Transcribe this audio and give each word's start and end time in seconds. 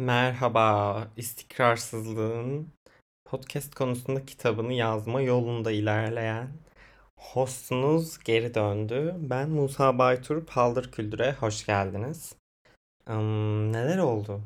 Merhaba, 0.00 1.08
istikrarsızlığın 1.16 2.68
podcast 3.24 3.74
konusunda 3.74 4.26
kitabını 4.26 4.72
yazma 4.72 5.20
yolunda 5.20 5.70
ilerleyen 5.72 6.48
hostunuz 7.16 8.18
geri 8.18 8.54
döndü. 8.54 9.14
Ben 9.18 9.50
Musa 9.50 9.98
Baytur, 9.98 10.46
Paldır 10.46 10.92
Küldür'e 10.92 11.32
hoş 11.32 11.66
geldiniz. 11.66 12.34
Im, 13.08 13.72
neler 13.72 13.98
oldu? 13.98 14.42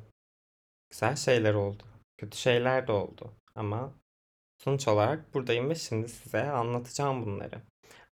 Güzel 0.90 1.16
şeyler 1.16 1.54
oldu. 1.54 1.82
Kötü 2.18 2.38
şeyler 2.38 2.86
de 2.86 2.92
oldu. 2.92 3.30
Ama 3.54 3.92
sonuç 4.58 4.88
olarak 4.88 5.34
buradayım 5.34 5.70
ve 5.70 5.74
şimdi 5.74 6.08
size 6.08 6.42
anlatacağım 6.42 7.26
bunları. 7.26 7.62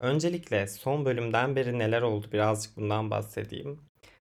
Öncelikle 0.00 0.66
son 0.66 1.04
bölümden 1.04 1.56
beri 1.56 1.78
neler 1.78 2.02
oldu 2.02 2.26
birazcık 2.32 2.76
bundan 2.76 3.10
bahsedeyim. 3.10 3.80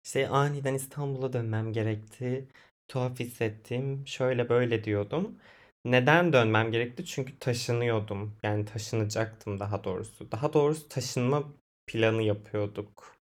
İşte 0.05 0.29
aniden 0.29 0.73
İstanbul'a 0.73 1.33
dönmem 1.33 1.73
gerekti. 1.73 2.47
Tuhaf 2.87 3.19
hissettim. 3.19 4.07
Şöyle 4.07 4.49
böyle 4.49 4.83
diyordum. 4.83 5.39
Neden 5.85 6.33
dönmem 6.33 6.71
gerekti? 6.71 7.05
Çünkü 7.05 7.39
taşınıyordum. 7.39 8.35
Yani 8.43 8.65
taşınacaktım 8.65 9.59
daha 9.59 9.83
doğrusu. 9.83 10.31
Daha 10.31 10.53
doğrusu 10.53 10.89
taşınma 10.89 11.43
planı 11.87 12.23
yapıyorduk. 12.23 13.17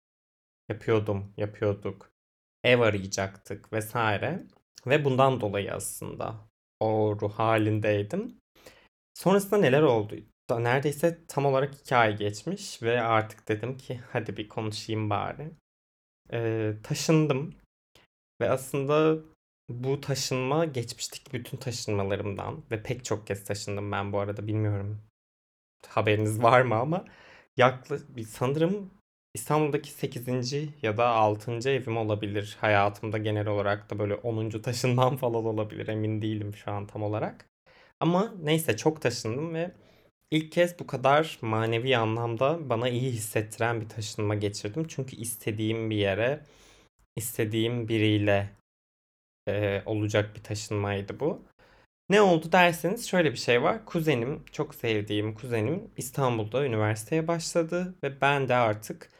Yapıyordum, 0.68 1.32
yapıyorduk. 1.36 2.10
Ev 2.64 2.80
arayacaktık 2.80 3.72
vesaire. 3.72 4.42
Ve 4.86 5.04
bundan 5.04 5.40
dolayı 5.40 5.74
aslında 5.74 6.34
o 6.80 7.18
ruh 7.20 7.32
halindeydim. 7.32 8.40
Sonrasında 9.14 9.56
neler 9.56 9.82
oldu? 9.82 10.16
Neredeyse 10.50 11.26
tam 11.28 11.46
olarak 11.46 11.74
iki 11.74 11.96
ay 11.96 12.16
geçmiş 12.16 12.82
ve 12.82 13.02
artık 13.02 13.48
dedim 13.48 13.76
ki 13.76 14.00
hadi 14.12 14.36
bir 14.36 14.48
konuşayım 14.48 15.10
bari. 15.10 15.50
Ee, 16.32 16.74
taşındım 16.82 17.54
ve 18.40 18.50
aslında 18.50 19.18
bu 19.68 20.00
taşınma 20.00 20.64
geçmişteki 20.64 21.32
bütün 21.32 21.56
taşınmalarımdan 21.58 22.64
ve 22.70 22.82
pek 22.82 23.04
çok 23.04 23.26
kez 23.26 23.44
taşındım 23.44 23.92
ben 23.92 24.12
bu 24.12 24.18
arada 24.18 24.46
bilmiyorum 24.46 25.02
haberiniz 25.88 26.42
var 26.42 26.62
mı 26.62 26.74
ama 26.74 27.04
yaklaşık 27.56 28.28
sanırım 28.28 28.90
İstanbul'daki 29.34 29.90
sekizinci 29.90 30.68
ya 30.82 30.96
da 30.96 31.08
altıncı 31.08 31.68
evim 31.68 31.96
olabilir. 31.96 32.56
Hayatımda 32.60 33.18
genel 33.18 33.46
olarak 33.46 33.90
da 33.90 33.98
böyle 33.98 34.14
onuncu 34.14 34.62
taşınmam 34.62 35.16
falan 35.22 35.44
olabilir 35.44 35.88
emin 35.88 36.22
değilim 36.22 36.54
şu 36.54 36.70
an 36.70 36.86
tam 36.86 37.02
olarak. 37.02 37.48
Ama 38.00 38.34
neyse 38.42 38.76
çok 38.76 39.02
taşındım 39.02 39.54
ve 39.54 39.70
ilk 40.30 40.52
kez 40.52 40.78
bu 40.78 40.86
kadar 40.86 41.38
manevi 41.42 41.96
anlamda 41.96 42.70
bana 42.70 42.88
iyi 42.88 43.12
hissettiren 43.12 43.80
bir 43.80 43.88
taşınma 43.88 44.34
geçirdim. 44.34 44.86
Çünkü 44.88 45.16
istediğim 45.16 45.90
bir 45.90 45.96
yere, 45.96 46.40
istediğim 47.16 47.88
biriyle 47.88 48.50
e, 49.48 49.82
olacak 49.86 50.36
bir 50.36 50.42
taşınmaydı 50.42 51.20
bu. 51.20 51.44
Ne 52.10 52.22
oldu 52.22 52.52
derseniz 52.52 53.08
şöyle 53.08 53.32
bir 53.32 53.36
şey 53.36 53.62
var. 53.62 53.84
Kuzenim, 53.86 54.44
çok 54.52 54.74
sevdiğim 54.74 55.34
kuzenim 55.34 55.90
İstanbul'da 55.96 56.66
üniversiteye 56.66 57.28
başladı 57.28 57.94
ve 58.04 58.20
ben 58.20 58.48
de 58.48 58.54
artık 58.54 59.10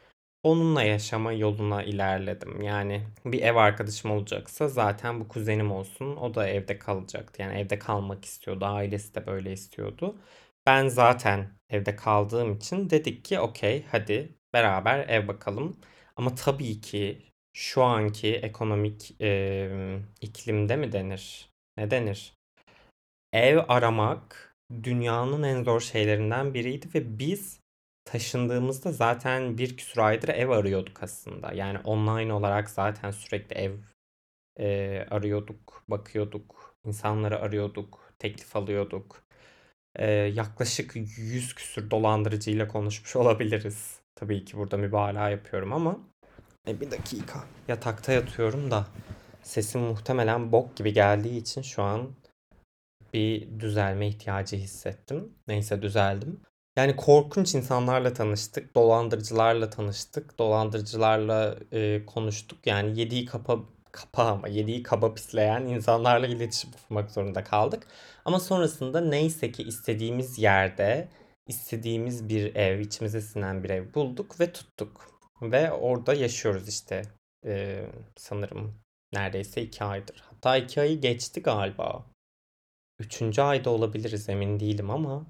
onunla 0.43 0.83
yaşama 0.83 1.33
yoluna 1.33 1.83
ilerledim. 1.83 2.61
Yani 2.61 3.07
bir 3.25 3.41
ev 3.41 3.55
arkadaşım 3.55 4.11
olacaksa 4.11 4.67
zaten 4.67 5.19
bu 5.19 5.27
kuzenim 5.27 5.71
olsun. 5.71 6.15
O 6.15 6.33
da 6.35 6.47
evde 6.47 6.79
kalacaktı. 6.79 7.41
Yani 7.41 7.59
evde 7.59 7.79
kalmak 7.79 8.25
istiyordu. 8.25 8.65
Ailesi 8.65 9.15
de 9.15 9.27
böyle 9.27 9.53
istiyordu. 9.53 10.19
Ben 10.65 10.87
zaten 10.87 11.51
evde 11.69 11.95
kaldığım 11.95 12.53
için 12.53 12.89
dedik 12.89 13.25
ki 13.25 13.39
okey 13.39 13.85
hadi 13.91 14.37
beraber 14.53 15.09
ev 15.09 15.27
bakalım. 15.27 15.77
Ama 16.15 16.35
tabii 16.35 16.81
ki 16.81 17.21
şu 17.55 17.83
anki 17.83 18.35
ekonomik 18.35 19.15
eee, 19.19 19.99
iklimde 20.21 20.75
mi 20.75 20.91
denir? 20.91 21.49
Ne 21.77 21.91
denir? 21.91 22.33
Ev 23.33 23.59
aramak 23.67 24.55
dünyanın 24.83 25.43
en 25.43 25.63
zor 25.63 25.81
şeylerinden 25.81 26.53
biriydi 26.53 26.87
ve 26.95 27.19
biz 27.19 27.59
taşındığımızda 28.05 28.91
zaten 28.91 29.57
bir 29.57 29.77
küsur 29.77 30.01
aydır 30.01 30.27
ev 30.29 30.49
arıyorduk 30.49 31.03
aslında. 31.03 31.53
Yani 31.53 31.79
online 31.79 32.33
olarak 32.33 32.69
zaten 32.69 33.11
sürekli 33.11 33.55
ev 33.55 33.71
e, 34.59 35.07
arıyorduk, 35.11 35.83
bakıyorduk, 35.87 36.75
insanları 36.85 37.39
arıyorduk, 37.41 38.13
teklif 38.19 38.55
alıyorduk. 38.55 39.23
E, 39.95 40.11
yaklaşık 40.11 40.95
100 40.95 41.55
küsür 41.55 41.91
dolandırıcıyla 41.91 42.67
konuşmuş 42.67 43.15
olabiliriz. 43.17 43.99
Tabii 44.15 44.45
ki 44.45 44.57
burada 44.57 44.77
mübalağa 44.77 45.29
yapıyorum 45.29 45.73
ama 45.73 45.99
e, 46.67 46.81
bir 46.81 46.91
dakika. 46.91 47.43
Yatakta 47.67 48.11
yatıyorum 48.11 48.71
da 48.71 48.87
sesim 49.43 49.81
muhtemelen 49.81 50.51
bok 50.51 50.75
gibi 50.75 50.93
geldiği 50.93 51.37
için 51.37 51.61
şu 51.61 51.83
an 51.83 52.09
bir 53.13 53.59
düzelme 53.59 54.07
ihtiyacı 54.07 54.55
hissettim. 54.55 55.33
Neyse 55.47 55.81
düzeldim. 55.81 56.41
Yani 56.77 56.95
korkunç 56.95 57.55
insanlarla 57.55 58.13
tanıştık, 58.13 58.75
dolandırıcılarla 58.75 59.69
tanıştık, 59.69 60.39
dolandırıcılarla 60.39 61.55
e, 61.71 62.05
konuştuk. 62.05 62.67
Yani 62.67 62.99
yediği 62.99 63.25
kapa 63.25 63.59
kapa 63.91 64.23
ama 64.23 64.47
yediği 64.47 64.83
kaba 64.83 65.13
pisleyen 65.13 65.61
insanlarla 65.61 66.27
iletişim 66.27 66.71
kurmak 66.71 67.11
zorunda 67.11 67.43
kaldık. 67.43 67.87
Ama 68.25 68.39
sonrasında 68.39 69.01
neyse 69.01 69.51
ki 69.51 69.63
istediğimiz 69.63 70.39
yerde, 70.39 71.07
istediğimiz 71.47 72.29
bir 72.29 72.55
ev, 72.55 72.79
içimize 72.79 73.21
sinen 73.21 73.63
bir 73.63 73.69
ev 73.69 73.93
bulduk 73.93 74.39
ve 74.39 74.53
tuttuk. 74.53 75.14
Ve 75.41 75.71
orada 75.71 76.13
yaşıyoruz 76.13 76.69
işte. 76.69 77.01
E, 77.45 77.85
sanırım 78.15 78.79
neredeyse 79.13 79.61
iki 79.61 79.83
aydır. 79.83 80.23
Hatta 80.29 80.57
iki 80.57 80.81
ayı 80.81 81.01
geçti 81.01 81.41
galiba. 81.41 82.05
Üçüncü 82.99 83.41
ayda 83.41 83.69
olabiliriz 83.69 84.29
emin 84.29 84.59
değilim 84.59 84.89
ama 84.89 85.25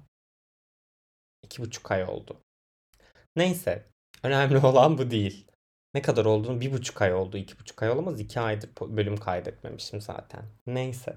iki 1.42 1.62
buçuk 1.62 1.90
ay 1.90 2.04
oldu. 2.04 2.40
Neyse. 3.36 3.86
Önemli 4.22 4.58
olan 4.66 4.98
bu 4.98 5.10
değil. 5.10 5.46
Ne 5.94 6.02
kadar 6.02 6.24
olduğunu 6.24 6.60
bir 6.60 6.72
buçuk 6.72 7.02
ay 7.02 7.14
oldu. 7.14 7.36
iki 7.36 7.58
buçuk 7.58 7.82
ay 7.82 7.90
olamaz. 7.90 8.20
iki 8.20 8.40
aydır 8.40 8.70
bölüm 8.80 9.16
kaydetmemişim 9.16 10.00
zaten. 10.00 10.44
Neyse. 10.66 11.16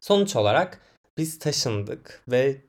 Sonuç 0.00 0.36
olarak 0.36 0.80
biz 1.18 1.38
taşındık 1.38 2.24
ve 2.28 2.64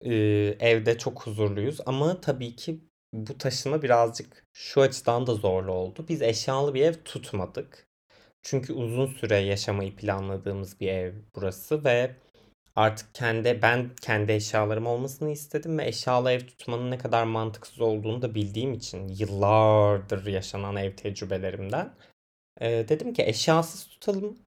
e, 0.00 0.14
evde 0.60 0.98
çok 0.98 1.26
huzurluyuz. 1.26 1.80
Ama 1.86 2.20
tabii 2.20 2.56
ki 2.56 2.87
bu 3.12 3.38
taşınma 3.38 3.82
birazcık 3.82 4.46
şu 4.52 4.80
açıdan 4.80 5.26
da 5.26 5.34
zorlu 5.34 5.72
oldu. 5.72 6.06
Biz 6.08 6.22
eşyalı 6.22 6.74
bir 6.74 6.82
ev 6.82 6.94
tutmadık. 7.04 7.88
Çünkü 8.42 8.72
uzun 8.72 9.06
süre 9.06 9.36
yaşamayı 9.38 9.96
planladığımız 9.96 10.80
bir 10.80 10.88
ev 10.88 11.14
burası 11.36 11.84
ve 11.84 12.16
artık 12.76 13.14
kendi 13.14 13.62
ben 13.62 13.90
kendi 14.02 14.32
eşyalarım 14.32 14.86
olmasını 14.86 15.30
istedim 15.30 15.78
ve 15.78 15.88
eşyalı 15.88 16.32
ev 16.32 16.40
tutmanın 16.40 16.90
ne 16.90 16.98
kadar 16.98 17.24
mantıksız 17.24 17.80
olduğunu 17.80 18.22
da 18.22 18.34
bildiğim 18.34 18.72
için 18.74 19.08
yıllardır 19.08 20.26
yaşanan 20.26 20.76
ev 20.76 20.96
tecrübelerimden 20.96 21.94
e, 22.60 22.88
dedim 22.88 23.12
ki 23.12 23.22
eşyasız 23.22 23.88
tutalım 23.88 24.38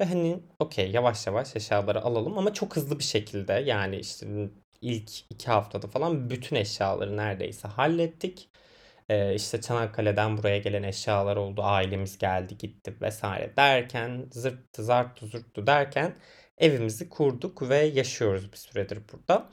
ve 0.00 0.04
hani 0.04 0.40
okey 0.58 0.90
yavaş 0.90 1.26
yavaş 1.26 1.56
eşyaları 1.56 2.02
alalım 2.02 2.38
ama 2.38 2.52
çok 2.52 2.76
hızlı 2.76 2.98
bir 2.98 3.04
şekilde 3.04 3.52
yani 3.52 3.96
işte 3.96 4.48
ilk 4.80 5.10
iki 5.30 5.46
haftada 5.46 5.86
falan 5.86 6.30
bütün 6.30 6.56
eşyaları 6.56 7.16
neredeyse 7.16 7.68
hallettik. 7.68 8.48
Ee, 9.08 9.34
işte 9.34 9.60
Çanakkale'den 9.60 10.38
buraya 10.38 10.58
gelen 10.58 10.82
eşyalar 10.82 11.36
oldu. 11.36 11.62
Ailemiz 11.62 12.18
geldi 12.18 12.58
gitti 12.58 12.94
vesaire 13.00 13.56
derken 13.56 14.26
zırttı 14.32 14.84
zarttı 14.84 15.26
zurttu 15.26 15.66
derken 15.66 16.16
evimizi 16.58 17.08
kurduk 17.08 17.68
ve 17.68 17.76
yaşıyoruz 17.78 18.52
bir 18.52 18.56
süredir 18.56 19.00
burada. 19.12 19.50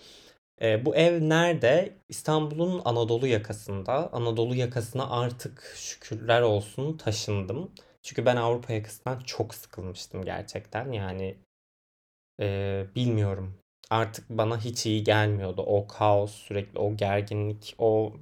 Ee, 0.62 0.86
bu 0.86 0.96
ev 0.96 1.30
nerede? 1.30 1.98
İstanbul'un 2.10 2.82
Anadolu 2.86 3.28
yakasında. 3.28 4.14
Anadolu 4.14 4.56
yakasına 4.56 5.10
artık 5.10 5.74
şükürler 5.76 6.42
olsun 6.42 6.98
taşındım. 6.98 7.72
Çünkü 8.02 8.26
ben 8.26 8.36
Avrupa 8.36 8.74
yakasından 8.74 9.20
çok 9.20 9.56
sıkılmıştım 9.56 10.26
gerçekten. 10.26 10.92
Yani 10.92 11.38
e, 12.40 12.86
bilmiyorum. 12.96 13.62
Artık 13.94 14.30
bana 14.30 14.60
hiç 14.60 14.86
iyi 14.86 15.04
gelmiyordu. 15.04 15.62
O 15.62 15.88
kaos, 15.88 16.31
sürekli 16.31 16.80
o 16.80 16.98
gerginlik, 16.98 17.75
o 17.78 18.13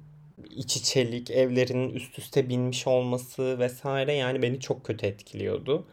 iç 0.50 0.76
içelik, 0.76 1.30
evlerin 1.30 1.90
üst 1.90 2.18
üste 2.18 2.48
binmiş 2.48 2.86
olması 2.86 3.58
vesaire 3.58 4.12
yani 4.12 4.42
beni 4.42 4.60
çok 4.60 4.84
kötü 4.84 5.06
etkiliyordu. 5.06 5.88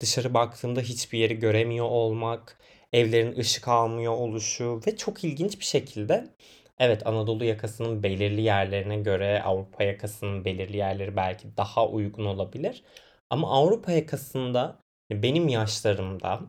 Dışarı 0.00 0.34
baktığımda 0.34 0.80
hiçbir 0.80 1.18
yeri 1.18 1.38
göremiyor 1.38 1.86
olmak, 1.86 2.58
evlerin 2.92 3.38
ışık 3.38 3.68
almıyor 3.68 4.12
oluşu 4.12 4.80
ve 4.86 4.96
çok 4.96 5.24
ilginç 5.24 5.60
bir 5.60 5.64
şekilde 5.64 6.34
evet 6.78 7.06
Anadolu 7.06 7.44
yakasının 7.44 8.02
belirli 8.02 8.40
yerlerine 8.42 8.96
göre 8.96 9.42
Avrupa 9.42 9.84
yakasının 9.84 10.44
belirli 10.44 10.76
yerleri 10.76 11.16
belki 11.16 11.56
daha 11.56 11.88
uygun 11.88 12.24
olabilir. 12.24 12.84
Ama 13.30 13.50
Avrupa 13.50 13.92
yakasında 13.92 14.78
benim 15.10 15.48
yaşlarımda 15.48 16.40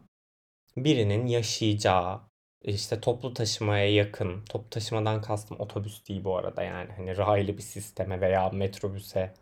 birinin 0.77 1.27
yaşayacağı, 1.27 2.21
işte 2.63 3.01
toplu 3.01 3.33
taşımaya 3.33 3.93
yakın, 3.93 4.45
toplu 4.45 4.69
taşımadan 4.69 5.21
kastım 5.21 5.59
otobüs 5.59 6.07
değil 6.07 6.23
bu 6.23 6.37
arada 6.37 6.63
yani 6.63 6.91
hani 6.97 7.17
raylı 7.17 7.57
bir 7.57 7.63
sisteme 7.63 8.21
veya 8.21 8.49
metrobüse 8.49 9.33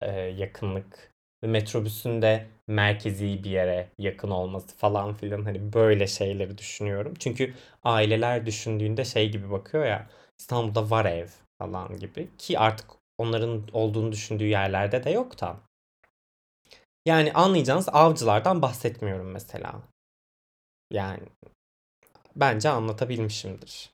e, 0.00 0.10
yakınlık 0.20 1.12
ve 1.44 1.46
metrobüsün 1.46 2.22
de 2.22 2.46
merkezi 2.68 3.44
bir 3.44 3.50
yere 3.50 3.88
yakın 3.98 4.30
olması 4.30 4.76
falan 4.76 5.14
filan 5.14 5.44
hani 5.44 5.72
böyle 5.72 6.06
şeyleri 6.06 6.58
düşünüyorum. 6.58 7.14
Çünkü 7.18 7.54
aileler 7.82 8.46
düşündüğünde 8.46 9.04
şey 9.04 9.30
gibi 9.30 9.50
bakıyor 9.50 9.86
ya 9.86 10.10
İstanbul'da 10.40 10.90
var 10.90 11.04
ev 11.04 11.28
falan 11.58 11.96
gibi 11.96 12.36
ki 12.38 12.58
artık 12.58 12.90
onların 13.18 13.68
olduğunu 13.72 14.12
düşündüğü 14.12 14.46
yerlerde 14.46 15.04
de 15.04 15.10
yok 15.10 15.40
da. 15.40 15.56
Yani 17.06 17.32
anlayacağınız 17.32 17.88
avcılardan 17.88 18.62
bahsetmiyorum 18.62 19.30
mesela. 19.30 19.82
Yani 20.90 21.20
bence 22.36 22.68
anlatabilmişimdir. 22.68 23.90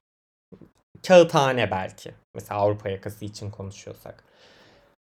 Kağıthane 1.07 1.71
belki. 1.71 2.13
Mesela 2.35 2.59
Avrupa 2.59 2.89
yakası 2.89 3.25
için 3.25 3.51
konuşuyorsak. 3.51 4.23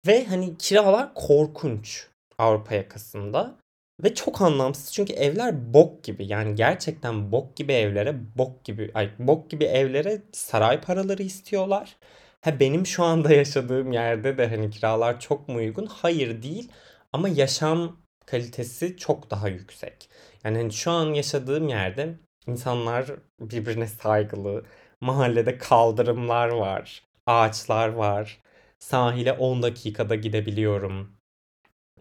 Ve 0.07 0.25
hani 0.25 0.57
kiralar 0.57 1.13
korkunç 1.13 2.07
Avrupa 2.37 2.75
yakasında. 2.75 3.55
Ve 4.03 4.15
çok 4.15 4.41
anlamsız 4.41 4.93
çünkü 4.93 5.13
evler 5.13 5.73
bok 5.73 6.03
gibi. 6.03 6.25
Yani 6.25 6.55
gerçekten 6.55 7.31
bok 7.31 7.55
gibi 7.55 7.73
evlere 7.73 8.15
bok 8.37 8.63
gibi 8.63 8.91
ay 8.93 9.09
bok 9.19 9.49
gibi 9.49 9.63
evlere 9.63 10.21
saray 10.31 10.81
paraları 10.81 11.23
istiyorlar. 11.23 11.95
Ha 12.41 12.59
benim 12.59 12.85
şu 12.85 13.03
anda 13.03 13.33
yaşadığım 13.33 13.91
yerde 13.91 14.37
de 14.37 14.47
hani 14.47 14.69
kiralar 14.69 15.19
çok 15.19 15.47
mu 15.47 15.55
uygun? 15.55 15.85
Hayır 15.85 16.43
değil. 16.43 16.71
Ama 17.13 17.29
yaşam 17.29 17.97
kalitesi 18.25 18.97
çok 18.97 19.31
daha 19.31 19.47
yüksek. 19.49 20.09
Yani 20.43 20.57
hani 20.57 20.73
şu 20.73 20.91
an 20.91 21.13
yaşadığım 21.13 21.69
yerde 21.69 22.15
insanlar 22.47 23.11
birbirine 23.39 23.87
saygılı. 23.87 24.65
Mahallede 25.01 25.57
kaldırımlar 25.57 26.49
var. 26.49 27.03
Ağaçlar 27.25 27.89
var. 27.89 28.41
Sahile 28.79 29.33
10 29.33 29.63
dakikada 29.63 30.15
gidebiliyorum. 30.15 31.17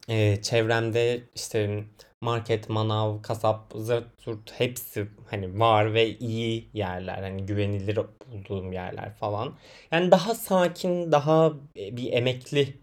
Ee, 0.08 0.43
çevremde 0.43 1.23
işte 1.35 1.85
market, 2.20 2.69
manav, 2.69 3.23
kasap, 3.23 3.73
zırt 3.75 4.23
zurt 4.23 4.61
hepsi 4.61 5.08
hani 5.31 5.61
var 5.61 5.94
ve 5.94 6.19
iyi 6.19 6.70
yerler. 6.75 7.23
Hani 7.23 7.46
güvenilir 7.46 7.99
bulduğum 8.26 8.73
yerler 8.73 9.14
falan. 9.14 9.55
Yani 9.91 10.11
daha 10.11 10.35
sakin, 10.35 11.12
daha 11.12 11.52
e, 11.79 11.96
bir 11.96 12.12
emekli 12.12 12.81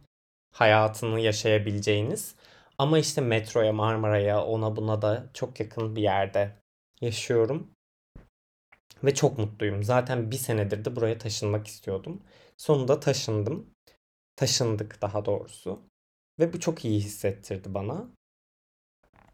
hayatını 0.53 1.19
yaşayabileceğiniz 1.19 2.35
ama 2.77 2.99
işte 2.99 3.21
metroya, 3.21 3.73
Marmara'ya, 3.73 4.43
ona 4.45 4.75
buna 4.75 5.01
da 5.01 5.29
çok 5.33 5.59
yakın 5.59 5.95
bir 5.95 6.01
yerde 6.01 6.60
yaşıyorum. 7.01 7.71
Ve 9.03 9.13
çok 9.13 9.37
mutluyum. 9.37 9.83
Zaten 9.83 10.31
bir 10.31 10.37
senedir 10.37 10.85
de 10.85 10.95
buraya 10.95 11.17
taşınmak 11.17 11.67
istiyordum. 11.67 12.21
Sonunda 12.57 12.99
taşındım. 12.99 13.69
Taşındık 14.35 15.01
daha 15.01 15.25
doğrusu. 15.25 15.79
Ve 16.39 16.53
bu 16.53 16.59
çok 16.59 16.85
iyi 16.85 16.99
hissettirdi 16.99 17.73
bana. 17.73 18.07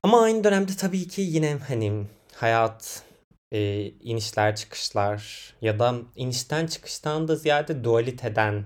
Ama 0.03 0.21
aynı 0.21 0.43
dönemde 0.43 0.71
tabii 0.75 1.07
ki 1.07 1.21
yine 1.21 1.57
hani 1.67 2.07
hayat 2.35 3.03
e, 3.51 3.85
inişler 3.85 4.55
çıkışlar 4.55 5.53
ya 5.61 5.79
da 5.79 5.95
inişten 6.15 6.67
çıkıştan 6.67 7.27
da 7.27 7.35
ziyade 7.35 7.83
dualiteden 7.83 8.65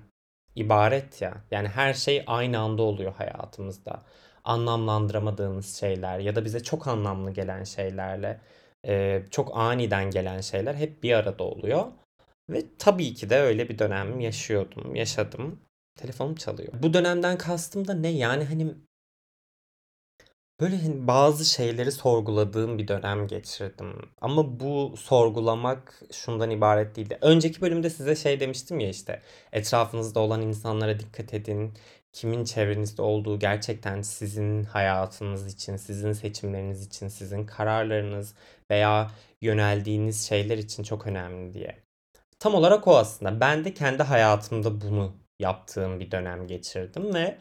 ibaret 0.56 1.22
ya. 1.22 1.44
Yani 1.52 1.68
her 1.68 1.94
şey 1.94 2.24
aynı 2.28 2.60
anda 2.60 2.82
oluyor 2.82 3.14
hayatımızda. 3.14 4.04
Anlamlandıramadığımız 4.44 5.76
şeyler 5.80 6.20
ya 6.20 6.36
da 6.36 6.46
bize 6.46 6.64
çok 6.64 6.88
anlamlı 6.88 7.32
gelen 7.32 7.64
şeylerle 7.64 8.42
e, 8.88 9.24
çok 9.32 9.52
aniden 9.58 10.12
gelen 10.12 10.42
şeyler 10.42 10.76
hep 10.76 11.04
bir 11.04 11.14
arada 11.14 11.44
oluyor. 11.44 11.86
Ve 12.50 12.64
tabii 12.80 13.14
ki 13.14 13.30
de 13.30 13.40
öyle 13.40 13.70
bir 13.70 13.80
dönem 13.80 14.20
yaşıyordum, 14.20 14.96
yaşadım. 14.96 15.60
Telefonum 15.96 16.36
çalıyor. 16.36 16.74
Bu 16.84 16.94
dönemden 16.94 17.38
kastım 17.38 17.88
da 17.88 17.94
ne? 17.94 18.08
Yani 18.08 18.44
hani 18.44 18.76
böyle 20.60 20.78
hani 20.78 21.08
bazı 21.08 21.46
şeyleri 21.46 21.92
sorguladığım 21.92 22.78
bir 22.78 22.88
dönem 22.88 23.28
geçirdim. 23.28 24.10
Ama 24.22 24.60
bu 24.60 24.98
sorgulamak 24.98 26.02
şundan 26.12 26.50
ibaret 26.52 26.96
değildi. 26.96 27.18
Önceki 27.22 27.62
bölümde 27.62 27.90
size 27.90 28.16
şey 28.16 28.40
demiştim 28.40 28.80
ya 28.80 28.90
işte 28.90 29.22
etrafınızda 29.52 30.20
olan 30.20 30.42
insanlara 30.42 31.00
dikkat 31.00 31.34
edin. 31.34 31.74
Kimin 32.14 32.44
çevrenizde 32.46 33.02
olduğu 33.02 33.40
gerçekten 33.40 34.02
sizin 34.02 34.64
hayatınız 34.64 35.54
için, 35.54 35.78
sizin 35.78 36.14
seçimleriniz 36.14 36.88
için, 36.88 37.08
sizin 37.08 37.46
kararlarınız 37.46 38.36
veya 38.72 39.12
yöneldiğiniz 39.42 40.28
şeyler 40.28 40.58
için 40.58 40.84
çok 40.84 41.08
önemli 41.08 41.54
diye. 41.54 41.84
Tam 42.40 42.56
olarak 42.56 42.88
o 42.88 42.98
aslında. 42.98 43.40
Ben 43.40 43.66
de 43.66 43.74
kendi 43.74 44.04
hayatımda 44.04 44.82
bunu 44.82 45.14
yaptığım 45.40 46.00
bir 46.00 46.12
dönem 46.12 46.48
geçirdim 46.48 47.14
ve 47.14 47.38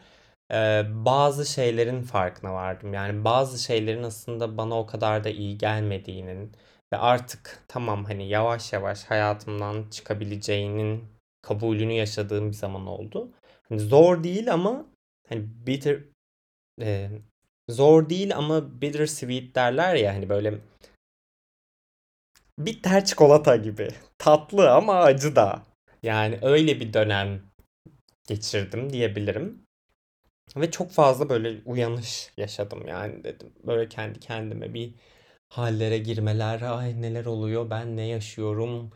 e, 0.53 0.83
bazı 1.05 1.45
şeylerin 1.45 2.03
farkına 2.03 2.53
vardım. 2.53 2.93
Yani 2.93 3.23
bazı 3.23 3.63
şeylerin 3.63 4.03
aslında 4.03 4.57
bana 4.57 4.79
o 4.79 4.85
kadar 4.85 5.23
da 5.23 5.29
iyi 5.29 5.57
gelmediğinin 5.57 6.51
ve 6.93 6.97
artık 6.97 7.63
tamam 7.67 8.05
hani 8.05 8.29
yavaş 8.29 8.73
yavaş 8.73 9.03
hayatımdan 9.03 9.85
çıkabileceğinin 9.91 11.03
kabulünü 11.41 11.93
yaşadığım 11.93 12.47
bir 12.49 12.55
zaman 12.55 12.87
oldu. 12.87 13.31
Hani 13.69 13.79
zor 13.79 14.23
değil 14.23 14.53
ama 14.53 14.85
hani 15.29 15.41
bitter 15.67 15.99
e, 16.81 17.09
zor 17.69 18.09
değil 18.09 18.37
ama 18.37 18.81
bitter 18.81 19.05
sweet 19.05 19.55
derler 19.55 19.95
ya 19.95 20.13
hani 20.13 20.29
böyle 20.29 20.53
bitter 22.65 23.05
çikolata 23.05 23.55
gibi. 23.55 23.89
Tatlı 24.17 24.71
ama 24.71 24.95
acı 24.95 25.35
da. 25.35 25.63
Yani 26.03 26.39
öyle 26.41 26.79
bir 26.79 26.93
dönem 26.93 27.41
geçirdim 28.27 28.93
diyebilirim. 28.93 29.65
Ve 30.55 30.71
çok 30.71 30.91
fazla 30.91 31.29
böyle 31.29 31.61
uyanış 31.65 32.31
yaşadım 32.37 32.87
yani 32.87 33.23
dedim. 33.23 33.53
Böyle 33.63 33.89
kendi 33.89 34.19
kendime 34.19 34.73
bir 34.73 34.93
hallere 35.49 35.97
girmeler, 35.97 36.61
ay 36.61 37.01
neler 37.01 37.25
oluyor, 37.25 37.69
ben 37.69 37.97
ne 37.97 38.07
yaşıyorum 38.07 38.91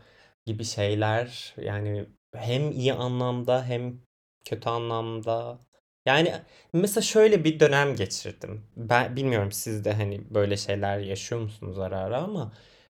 gibi 0.46 0.64
şeyler. 0.64 1.54
Yani 1.56 2.06
hem 2.34 2.70
iyi 2.72 2.92
anlamda 2.94 3.64
hem 3.64 4.00
kötü 4.44 4.68
anlamda. 4.68 5.58
Yani 6.06 6.32
mesela 6.72 7.02
şöyle 7.02 7.44
bir 7.44 7.60
dönem 7.60 7.96
geçirdim. 7.96 8.66
Ben 8.76 9.16
bilmiyorum 9.16 9.52
siz 9.52 9.84
de 9.84 9.92
hani 9.92 10.34
böyle 10.34 10.56
şeyler 10.56 10.98
yaşıyor 10.98 11.40
musunuz 11.40 11.78
ara 11.78 11.98
ara 11.98 12.22
ama 12.22 12.52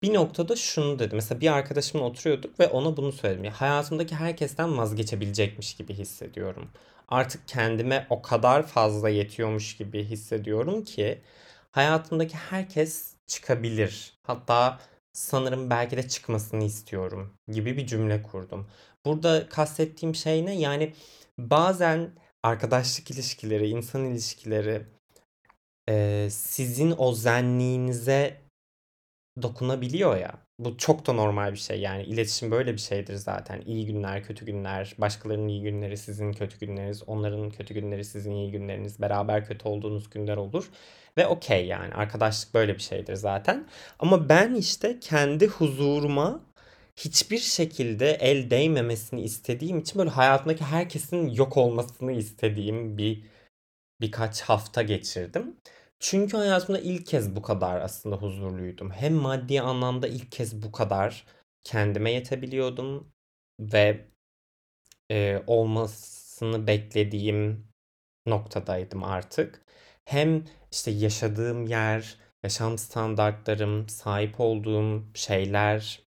bir 0.03 0.13
noktada 0.13 0.55
şunu 0.55 0.99
dedim. 0.99 1.15
Mesela 1.15 1.41
bir 1.41 1.53
arkadaşımla 1.53 2.05
oturuyorduk 2.05 2.59
ve 2.59 2.67
ona 2.67 2.97
bunu 2.97 3.11
söyledim. 3.11 3.43
Ya 3.43 3.61
hayatımdaki 3.61 4.15
herkesten 4.15 4.77
vazgeçebilecekmiş 4.77 5.75
gibi 5.75 5.93
hissediyorum. 5.93 6.69
Artık 7.07 7.47
kendime 7.47 8.07
o 8.09 8.21
kadar 8.21 8.67
fazla 8.67 9.09
yetiyormuş 9.09 9.77
gibi 9.77 10.03
hissediyorum 10.03 10.83
ki 10.83 11.21
hayatımdaki 11.71 12.37
herkes 12.37 13.15
çıkabilir. 13.27 14.13
Hatta 14.23 14.79
sanırım 15.13 15.69
belki 15.69 15.97
de 15.97 16.07
çıkmasını 16.07 16.63
istiyorum 16.63 17.33
gibi 17.47 17.77
bir 17.77 17.87
cümle 17.87 18.23
kurdum. 18.23 18.67
Burada 19.05 19.49
kastettiğim 19.49 20.15
şey 20.15 20.45
ne? 20.45 20.59
Yani 20.59 20.93
bazen 21.37 22.11
arkadaşlık 22.43 23.11
ilişkileri, 23.11 23.69
insan 23.69 24.05
ilişkileri 24.05 24.85
sizin 26.29 26.95
o 26.97 27.13
zenliğinize 27.13 28.46
dokunabiliyor 29.41 30.17
ya. 30.17 30.31
Bu 30.59 30.77
çok 30.77 31.07
da 31.07 31.13
normal 31.13 31.51
bir 31.51 31.57
şey. 31.57 31.79
Yani 31.81 32.03
iletişim 32.03 32.51
böyle 32.51 32.73
bir 32.73 32.77
şeydir 32.77 33.15
zaten. 33.15 33.61
İyi 33.65 33.85
günler, 33.85 34.23
kötü 34.23 34.45
günler, 34.45 34.95
başkalarının 34.97 35.47
iyi 35.47 35.61
günleri 35.61 35.97
sizin 35.97 36.33
kötü 36.33 36.59
günleriniz, 36.59 37.03
onların 37.07 37.49
kötü 37.49 37.73
günleri 37.73 38.05
sizin 38.05 38.31
iyi 38.31 38.51
günleriniz, 38.51 39.01
beraber 39.01 39.45
kötü 39.45 39.67
olduğunuz 39.67 40.09
günler 40.09 40.37
olur. 40.37 40.69
Ve 41.17 41.27
okey 41.27 41.67
yani 41.67 41.93
arkadaşlık 41.93 42.53
böyle 42.53 42.73
bir 42.75 42.79
şeydir 42.81 43.15
zaten. 43.15 43.67
Ama 43.99 44.29
ben 44.29 44.53
işte 44.53 44.99
kendi 44.99 45.47
huzuruma 45.47 46.41
hiçbir 46.95 47.37
şekilde 47.37 48.11
el 48.11 48.49
değmemesini 48.49 49.21
istediğim 49.21 49.79
için 49.79 49.99
böyle 49.99 50.09
hayatımdaki 50.09 50.63
herkesin 50.63 51.27
yok 51.27 51.57
olmasını 51.57 52.11
istediğim 52.11 52.97
bir 52.97 53.23
birkaç 54.01 54.41
hafta 54.41 54.81
geçirdim. 54.81 55.57
Çünkü 55.99 56.37
hayatımda 56.37 56.79
ilk 56.79 57.05
kez 57.05 57.35
bu 57.35 57.41
kadar 57.41 57.81
aslında 57.81 58.15
huzurluydum. 58.15 58.91
Hem 58.91 59.13
maddi 59.13 59.61
anlamda 59.61 60.07
ilk 60.07 60.31
kez 60.31 60.63
bu 60.63 60.71
kadar 60.71 61.25
kendime 61.63 62.11
yetebiliyordum 62.11 63.13
ve 63.59 64.07
e, 65.11 65.43
olmasını 65.47 66.67
beklediğim 66.67 67.67
noktadaydım 68.25 69.03
artık. 69.03 69.65
Hem 70.05 70.45
işte 70.71 70.91
yaşadığım 70.91 71.65
yer, 71.65 72.17
yaşam 72.43 72.77
standartlarım, 72.77 73.89
sahip 73.89 74.39
olduğum 74.39 75.03
şeyler, 75.15 76.06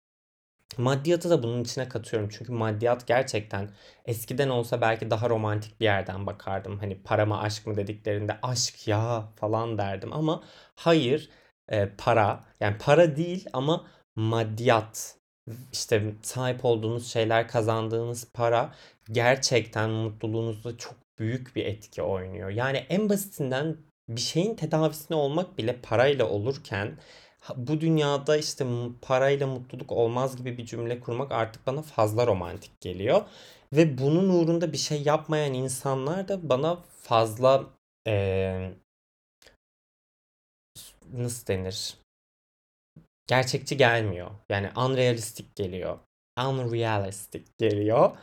Maddiyatı 0.78 1.30
da 1.30 1.42
bunun 1.42 1.64
içine 1.64 1.88
katıyorum. 1.88 2.28
Çünkü 2.32 2.52
maddiyat 2.52 3.06
gerçekten 3.06 3.70
eskiden 4.04 4.48
olsa 4.48 4.80
belki 4.80 5.10
daha 5.10 5.30
romantik 5.30 5.80
bir 5.80 5.84
yerden 5.84 6.26
bakardım. 6.26 6.78
Hani 6.78 7.02
para 7.02 7.26
mı 7.26 7.40
aşk 7.40 7.66
mı 7.66 7.76
dediklerinde 7.76 8.38
aşk 8.42 8.88
ya 8.88 9.28
falan 9.36 9.78
derdim. 9.78 10.12
Ama 10.12 10.42
hayır 10.76 11.30
e, 11.68 11.88
para 11.98 12.44
yani 12.60 12.78
para 12.78 13.16
değil 13.16 13.46
ama 13.52 13.86
maddiyat 14.16 15.16
işte 15.72 16.14
sahip 16.22 16.64
olduğunuz 16.64 17.06
şeyler 17.12 17.48
kazandığınız 17.48 18.30
para 18.34 18.74
gerçekten 19.12 19.90
mutluluğunuzda 19.90 20.76
çok 20.78 20.94
büyük 21.18 21.56
bir 21.56 21.66
etki 21.66 22.02
oynuyor. 22.02 22.50
Yani 22.50 22.76
en 22.76 23.08
basitinden 23.08 23.76
bir 24.08 24.20
şeyin 24.20 24.54
tedavisine 24.54 25.16
olmak 25.16 25.58
bile 25.58 25.76
parayla 25.82 26.28
olurken 26.28 26.98
bu 27.56 27.80
dünyada 27.80 28.36
işte 28.36 28.66
parayla 29.02 29.46
mutluluk 29.46 29.92
olmaz 29.92 30.36
gibi 30.36 30.58
bir 30.58 30.66
cümle 30.66 31.00
kurmak 31.00 31.32
artık 31.32 31.66
bana 31.66 31.82
fazla 31.82 32.26
romantik 32.26 32.80
geliyor. 32.80 33.22
Ve 33.72 33.98
bunun 33.98 34.28
uğrunda 34.28 34.72
bir 34.72 34.78
şey 34.78 35.02
yapmayan 35.02 35.54
insanlar 35.54 36.28
da 36.28 36.48
bana 36.48 36.76
fazla 37.02 37.64
eee, 38.06 38.74
nasıl 41.12 41.46
denir? 41.46 41.96
Gerçekçi 43.26 43.76
gelmiyor. 43.76 44.30
Yani 44.48 44.70
unrealistik 44.76 45.56
geliyor. 45.56 45.98
Unrealistic 46.40 47.44
geliyor. 47.58 48.16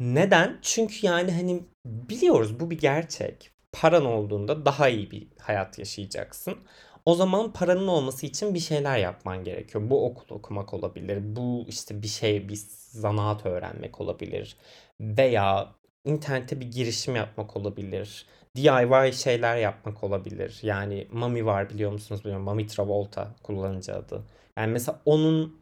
Neden? 0.00 0.58
Çünkü 0.62 1.06
yani 1.06 1.32
hani 1.32 1.64
biliyoruz 1.86 2.60
bu 2.60 2.70
bir 2.70 2.78
gerçek. 2.78 3.50
Paran 3.72 4.04
olduğunda 4.04 4.66
daha 4.66 4.88
iyi 4.88 5.10
bir 5.10 5.28
hayat 5.40 5.78
yaşayacaksın. 5.78 6.58
O 7.08 7.14
zaman 7.14 7.52
paranın 7.52 7.88
olması 7.88 8.26
için 8.26 8.54
bir 8.54 8.58
şeyler 8.58 8.98
yapman 8.98 9.44
gerekiyor. 9.44 9.90
Bu 9.90 10.06
okul 10.06 10.34
okumak 10.34 10.74
olabilir. 10.74 11.36
Bu 11.36 11.64
işte 11.68 12.02
bir 12.02 12.06
şey, 12.08 12.48
bir 12.48 12.58
zanaat 12.90 13.46
öğrenmek 13.46 14.00
olabilir. 14.00 14.56
Veya 15.00 15.74
internete 16.04 16.60
bir 16.60 16.70
girişim 16.70 17.16
yapmak 17.16 17.56
olabilir. 17.56 18.26
DIY 18.56 19.12
şeyler 19.12 19.56
yapmak 19.56 20.04
olabilir. 20.04 20.58
Yani 20.62 21.08
Mami 21.12 21.46
var 21.46 21.70
biliyor 21.70 21.92
musunuz 21.92 22.20
bilmiyorum. 22.20 22.44
Mami 22.44 22.66
Travolta 22.66 23.34
kullanıcı 23.42 23.94
adı. 23.94 24.22
Yani 24.58 24.72
mesela 24.72 25.00
onun 25.04 25.60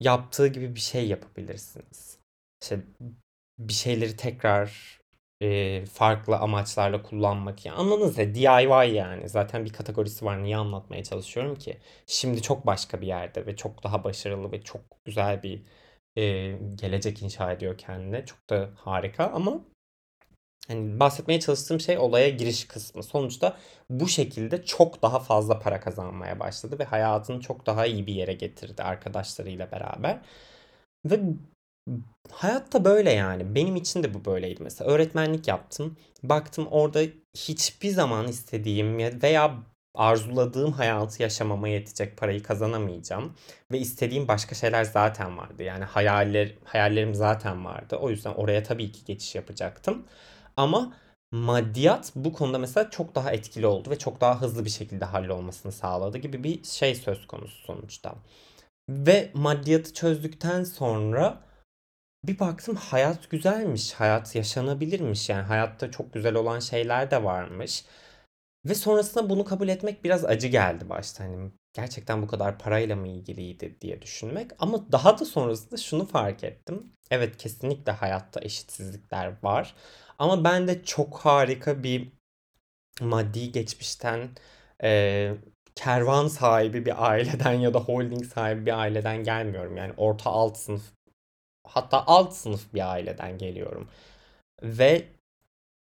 yaptığı 0.00 0.46
gibi 0.46 0.74
bir 0.74 0.80
şey 0.80 1.08
yapabilirsiniz. 1.08 2.18
İşte 2.62 2.80
bir 3.58 3.72
şeyleri 3.72 4.16
tekrar 4.16 5.00
e, 5.44 5.84
farklı 5.86 6.36
amaçlarla 6.36 7.02
kullanmak. 7.02 7.66
Yani 7.66 7.76
anladınız 7.76 8.18
ya 8.18 8.34
DIY 8.34 8.94
yani. 8.96 9.28
Zaten 9.28 9.64
bir 9.64 9.72
kategorisi 9.72 10.24
var. 10.24 10.42
Niye 10.42 10.56
anlatmaya 10.56 11.04
çalışıyorum 11.04 11.54
ki? 11.56 11.78
Şimdi 12.06 12.42
çok 12.42 12.66
başka 12.66 13.00
bir 13.00 13.06
yerde 13.06 13.46
ve 13.46 13.56
çok 13.56 13.84
daha 13.84 14.04
başarılı 14.04 14.52
ve 14.52 14.62
çok 14.62 14.80
güzel 15.04 15.42
bir 15.42 15.62
e, 16.16 16.22
gelecek 16.74 17.22
inşa 17.22 17.52
ediyor 17.52 17.78
kendine. 17.78 18.26
Çok 18.26 18.50
da 18.50 18.70
harika 18.76 19.26
ama 19.34 19.60
hani 20.68 21.00
bahsetmeye 21.00 21.40
çalıştığım 21.40 21.80
şey 21.80 21.98
olaya 21.98 22.28
giriş 22.28 22.64
kısmı. 22.68 23.02
Sonuçta 23.02 23.56
bu 23.90 24.08
şekilde 24.08 24.64
çok 24.64 25.02
daha 25.02 25.20
fazla 25.20 25.58
para 25.58 25.80
kazanmaya 25.80 26.40
başladı 26.40 26.78
ve 26.78 26.84
hayatını 26.84 27.40
çok 27.40 27.66
daha 27.66 27.86
iyi 27.86 28.06
bir 28.06 28.14
yere 28.14 28.32
getirdi 28.32 28.82
arkadaşlarıyla 28.82 29.72
beraber. 29.72 30.20
Ve 31.04 31.20
hayat 32.30 32.72
da 32.72 32.84
böyle 32.84 33.12
yani. 33.12 33.54
Benim 33.54 33.76
için 33.76 34.02
de 34.02 34.14
bu 34.14 34.24
böyleydi 34.24 34.62
mesela. 34.62 34.90
Öğretmenlik 34.90 35.48
yaptım. 35.48 35.96
Baktım 36.22 36.66
orada 36.70 37.00
hiçbir 37.36 37.90
zaman 37.90 38.28
istediğim 38.28 38.98
veya 38.98 39.56
arzuladığım 39.94 40.72
hayatı 40.72 41.22
yaşamama 41.22 41.68
yetecek 41.68 42.16
parayı 42.16 42.42
kazanamayacağım. 42.42 43.34
Ve 43.72 43.78
istediğim 43.78 44.28
başka 44.28 44.54
şeyler 44.54 44.84
zaten 44.84 45.38
vardı. 45.38 45.62
Yani 45.62 45.84
hayaller, 45.84 46.54
hayallerim 46.64 47.14
zaten 47.14 47.64
vardı. 47.64 47.96
O 47.96 48.10
yüzden 48.10 48.34
oraya 48.34 48.62
tabii 48.62 48.92
ki 48.92 49.04
geçiş 49.04 49.34
yapacaktım. 49.34 50.06
Ama 50.56 50.94
maddiyat 51.32 52.12
bu 52.16 52.32
konuda 52.32 52.58
mesela 52.58 52.90
çok 52.90 53.14
daha 53.14 53.32
etkili 53.32 53.66
oldu 53.66 53.90
ve 53.90 53.98
çok 53.98 54.20
daha 54.20 54.40
hızlı 54.40 54.64
bir 54.64 54.70
şekilde 54.70 55.04
hallolmasını 55.04 55.72
sağladı 55.72 56.18
gibi 56.18 56.44
bir 56.44 56.64
şey 56.64 56.94
söz 56.94 57.26
konusu 57.26 57.64
sonuçta. 57.64 58.14
Ve 58.88 59.30
maddiyatı 59.34 59.94
çözdükten 59.94 60.64
sonra 60.64 61.43
bir 62.26 62.38
baktım 62.38 62.76
hayat 62.76 63.30
güzelmiş, 63.30 63.92
hayat 63.92 64.34
yaşanabilirmiş 64.34 65.28
yani 65.28 65.42
hayatta 65.42 65.90
çok 65.90 66.12
güzel 66.12 66.34
olan 66.34 66.60
şeyler 66.60 67.10
de 67.10 67.24
varmış. 67.24 67.84
Ve 68.66 68.74
sonrasında 68.74 69.30
bunu 69.30 69.44
kabul 69.44 69.68
etmek 69.68 70.04
biraz 70.04 70.24
acı 70.24 70.48
geldi 70.48 70.88
başta 70.88 71.24
hani 71.24 71.50
gerçekten 71.72 72.22
bu 72.22 72.26
kadar 72.26 72.58
parayla 72.58 72.96
mı 72.96 73.08
ilgiliydi 73.08 73.76
diye 73.80 74.02
düşünmek. 74.02 74.50
Ama 74.58 74.92
daha 74.92 75.18
da 75.18 75.24
sonrasında 75.24 75.76
şunu 75.76 76.06
fark 76.06 76.44
ettim. 76.44 76.92
Evet 77.10 77.36
kesinlikle 77.36 77.92
hayatta 77.92 78.40
eşitsizlikler 78.40 79.34
var. 79.42 79.74
Ama 80.18 80.44
ben 80.44 80.68
de 80.68 80.84
çok 80.84 81.18
harika 81.18 81.82
bir 81.82 82.12
maddi 83.00 83.52
geçmişten 83.52 84.28
e, 84.82 85.32
kervan 85.74 86.28
sahibi 86.28 86.86
bir 86.86 87.10
aileden 87.10 87.52
ya 87.52 87.74
da 87.74 87.80
holding 87.80 88.24
sahibi 88.24 88.66
bir 88.66 88.78
aileden 88.78 89.24
gelmiyorum. 89.24 89.76
Yani 89.76 89.92
orta 89.96 90.30
alt 90.30 90.56
sınıf 90.58 90.82
hatta 91.64 92.04
alt 92.06 92.32
sınıf 92.34 92.74
bir 92.74 92.92
aileden 92.92 93.38
geliyorum. 93.38 93.88
Ve 94.62 95.08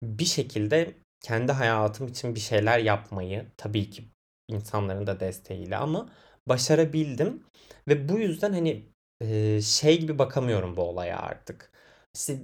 bir 0.02 0.24
şekilde 0.24 0.94
kendi 1.20 1.52
hayatım 1.52 2.08
için 2.08 2.34
bir 2.34 2.40
şeyler 2.40 2.78
yapmayı 2.78 3.46
tabii 3.56 3.90
ki 3.90 4.04
insanların 4.48 5.06
da 5.06 5.20
desteğiyle 5.20 5.76
ama 5.76 6.08
başarabildim. 6.48 7.44
Ve 7.88 8.08
bu 8.08 8.18
yüzden 8.18 8.52
hani 8.52 8.82
e, 9.20 9.60
şey 9.62 10.00
gibi 10.00 10.18
bakamıyorum 10.18 10.76
bu 10.76 10.82
olaya 10.82 11.18
artık. 11.18 11.72
İşte 12.14 12.38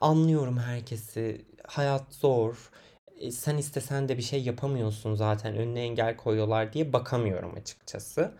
anlıyorum 0.00 0.58
herkesi. 0.58 1.46
Hayat 1.66 2.14
zor. 2.14 2.70
E, 3.16 3.30
sen 3.30 3.56
istesen 3.56 4.08
de 4.08 4.18
bir 4.18 4.22
şey 4.22 4.42
yapamıyorsun 4.42 5.14
zaten. 5.14 5.56
Önüne 5.56 5.80
engel 5.82 6.16
koyuyorlar 6.16 6.72
diye 6.72 6.92
bakamıyorum 6.92 7.54
açıkçası. 7.56 8.34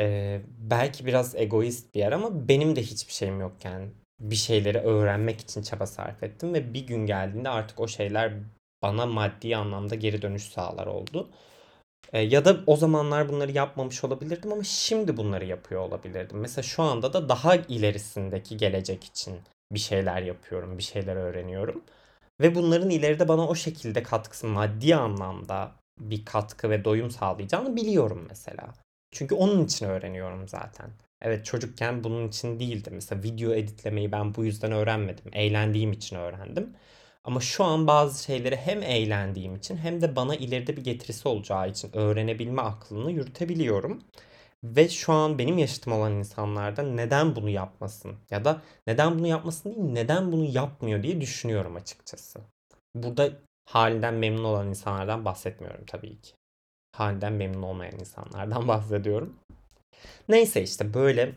Ee, 0.00 0.40
belki 0.58 1.06
biraz 1.06 1.34
egoist 1.34 1.94
bir 1.94 2.00
yer 2.00 2.12
ama 2.12 2.48
benim 2.48 2.76
de 2.76 2.82
hiçbir 2.82 3.12
şeyim 3.12 3.40
yokken 3.40 3.90
bir 4.20 4.36
şeyleri 4.36 4.78
öğrenmek 4.78 5.40
için 5.40 5.62
çaba 5.62 5.86
sarf 5.86 6.22
ettim 6.22 6.54
ve 6.54 6.74
bir 6.74 6.86
gün 6.86 7.06
geldiğinde 7.06 7.48
artık 7.48 7.80
o 7.80 7.88
şeyler 7.88 8.32
bana 8.82 9.06
maddi 9.06 9.56
anlamda 9.56 9.94
geri 9.94 10.22
dönüş 10.22 10.42
sağlar 10.42 10.86
oldu. 10.86 11.30
Ee, 12.12 12.20
ya 12.20 12.44
da 12.44 12.56
o 12.66 12.76
zamanlar 12.76 13.28
bunları 13.28 13.52
yapmamış 13.52 14.04
olabilirdim 14.04 14.52
ama 14.52 14.64
şimdi 14.64 15.16
bunları 15.16 15.44
yapıyor 15.44 15.80
olabilirdim. 15.80 16.38
Mesela 16.38 16.62
şu 16.62 16.82
anda 16.82 17.12
da 17.12 17.28
daha 17.28 17.56
ilerisindeki 17.56 18.56
gelecek 18.56 19.04
için 19.04 19.40
bir 19.72 19.78
şeyler 19.78 20.22
yapıyorum, 20.22 20.78
bir 20.78 20.82
şeyler 20.82 21.16
öğreniyorum. 21.16 21.84
Ve 22.40 22.54
bunların 22.54 22.90
ileride 22.90 23.28
bana 23.28 23.48
o 23.48 23.54
şekilde 23.54 24.02
katkısı 24.02 24.46
maddi 24.46 24.96
anlamda 24.96 25.72
bir 26.00 26.24
katkı 26.24 26.70
ve 26.70 26.84
doyum 26.84 27.10
sağlayacağını 27.10 27.76
biliyorum 27.76 28.26
mesela. 28.28 28.74
Çünkü 29.16 29.34
onun 29.34 29.64
için 29.64 29.86
öğreniyorum 29.86 30.48
zaten. 30.48 30.90
Evet 31.22 31.44
çocukken 31.44 32.04
bunun 32.04 32.28
için 32.28 32.60
değildi. 32.60 32.90
Mesela 32.92 33.22
video 33.22 33.52
editlemeyi 33.54 34.12
ben 34.12 34.34
bu 34.34 34.44
yüzden 34.44 34.72
öğrenmedim. 34.72 35.24
Eğlendiğim 35.32 35.92
için 35.92 36.16
öğrendim. 36.16 36.76
Ama 37.24 37.40
şu 37.40 37.64
an 37.64 37.86
bazı 37.86 38.24
şeyleri 38.24 38.56
hem 38.56 38.82
eğlendiğim 38.82 39.56
için 39.56 39.76
hem 39.76 40.00
de 40.00 40.16
bana 40.16 40.36
ileride 40.36 40.76
bir 40.76 40.84
getirisi 40.84 41.28
olacağı 41.28 41.70
için 41.70 41.96
öğrenebilme 41.96 42.62
aklını 42.62 43.12
yürütebiliyorum. 43.12 44.02
Ve 44.64 44.88
şu 44.88 45.12
an 45.12 45.38
benim 45.38 45.58
yaşıtım 45.58 45.92
olan 45.92 46.12
insanlarda 46.12 46.82
neden 46.82 47.36
bunu 47.36 47.50
yapmasın 47.50 48.16
ya 48.30 48.44
da 48.44 48.62
neden 48.86 49.18
bunu 49.18 49.26
yapmasın 49.26 49.70
değil 49.74 49.86
neden 49.92 50.32
bunu 50.32 50.44
yapmıyor 50.44 51.02
diye 51.02 51.20
düşünüyorum 51.20 51.76
açıkçası. 51.76 52.40
Burada 52.94 53.30
halinden 53.64 54.14
memnun 54.14 54.44
olan 54.44 54.68
insanlardan 54.68 55.24
bahsetmiyorum 55.24 55.84
tabii 55.86 56.20
ki. 56.20 56.35
Halinden 56.96 57.32
memnun 57.32 57.62
olmayan 57.62 57.98
insanlardan 58.00 58.68
bahsediyorum. 58.68 59.36
Neyse 60.28 60.62
işte 60.62 60.94
böyle 60.94 61.34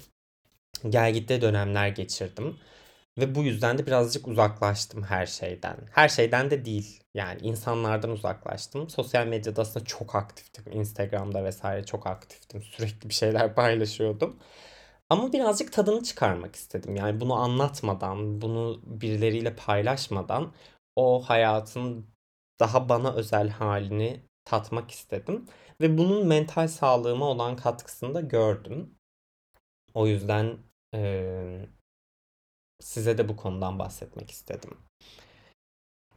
gelgitte 0.89 1.41
dönemler 1.41 1.87
geçirdim. 1.87 2.57
Ve 3.19 3.35
bu 3.35 3.43
yüzden 3.43 3.77
de 3.77 3.85
birazcık 3.87 4.27
uzaklaştım 4.27 5.03
her 5.03 5.25
şeyden. 5.25 5.77
Her 5.91 6.09
şeyden 6.09 6.51
de 6.51 6.65
değil. 6.65 7.03
Yani 7.13 7.41
insanlardan 7.41 8.11
uzaklaştım. 8.11 8.89
Sosyal 8.89 9.27
medyada 9.27 9.61
aslında 9.61 9.85
çok 9.85 10.15
aktiftim. 10.15 10.65
Instagram'da 10.71 11.43
vesaire 11.43 11.85
çok 11.85 12.07
aktiftim. 12.07 12.61
Sürekli 12.61 13.09
bir 13.09 13.13
şeyler 13.13 13.55
paylaşıyordum. 13.55 14.39
Ama 15.09 15.33
birazcık 15.33 15.73
tadını 15.73 16.03
çıkarmak 16.03 16.55
istedim. 16.55 16.95
Yani 16.95 17.21
bunu 17.21 17.33
anlatmadan, 17.33 18.41
bunu 18.41 18.81
birileriyle 18.83 19.55
paylaşmadan 19.55 20.53
o 20.95 21.21
hayatın 21.21 22.05
daha 22.59 22.89
bana 22.89 23.13
özel 23.13 23.49
halini 23.49 24.28
tatmak 24.50 24.91
istedim. 24.91 25.46
Ve 25.82 25.98
bunun 25.98 26.27
mental 26.27 26.68
sağlığıma 26.68 27.25
olan 27.25 27.56
katkısını 27.56 28.13
da 28.13 28.22
gördüm. 28.22 28.96
O 29.94 30.08
yüzden 30.08 30.58
eee, 30.94 31.70
size 32.79 33.18
de 33.18 33.29
bu 33.29 33.36
konudan 33.36 33.79
bahsetmek 33.79 34.32
istedim. 34.32 34.77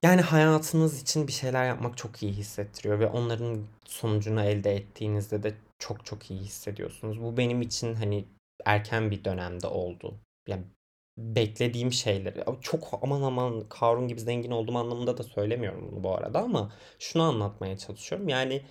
Yani 0.03 0.21
hayatınız 0.21 1.03
için 1.03 1.27
bir 1.27 1.33
şeyler 1.33 1.67
yapmak 1.67 1.97
çok 1.97 2.23
iyi 2.23 2.33
hissettiriyor 2.33 2.99
ve 3.01 3.07
onların 3.07 3.67
sonucunu 3.85 4.43
elde 4.43 4.77
ettiğinizde 4.77 5.43
de 5.43 5.55
çok 5.79 6.07
çok 6.07 6.31
iyi 6.31 6.41
hissediyorsunuz. 6.41 7.23
Bu 7.23 7.37
benim 7.37 7.63
için 7.63 7.95
hani 7.95 8.25
erken 8.65 9.11
bir 9.11 9.25
dönemde 9.25 9.67
oldu. 9.67 10.21
Yani 10.49 10.65
beklediğim 11.19 11.93
şeyleri 11.93 12.45
çok 12.61 12.99
aman 13.03 13.23
aman 13.23 13.69
Karun 13.69 14.09
gibi 14.09 14.21
zengin 14.21 14.51
olduğum 14.51 14.79
anlamında 14.79 15.19
da 15.19 15.23
söylemiyorum 15.23 15.89
bunu 15.93 16.05
bu 16.05 16.17
arada 16.17 16.41
ama 16.41 16.73
şunu 16.99 17.23
anlatmaya 17.23 17.79
çalışıyorum. 17.79 18.29
Yani 18.29 18.63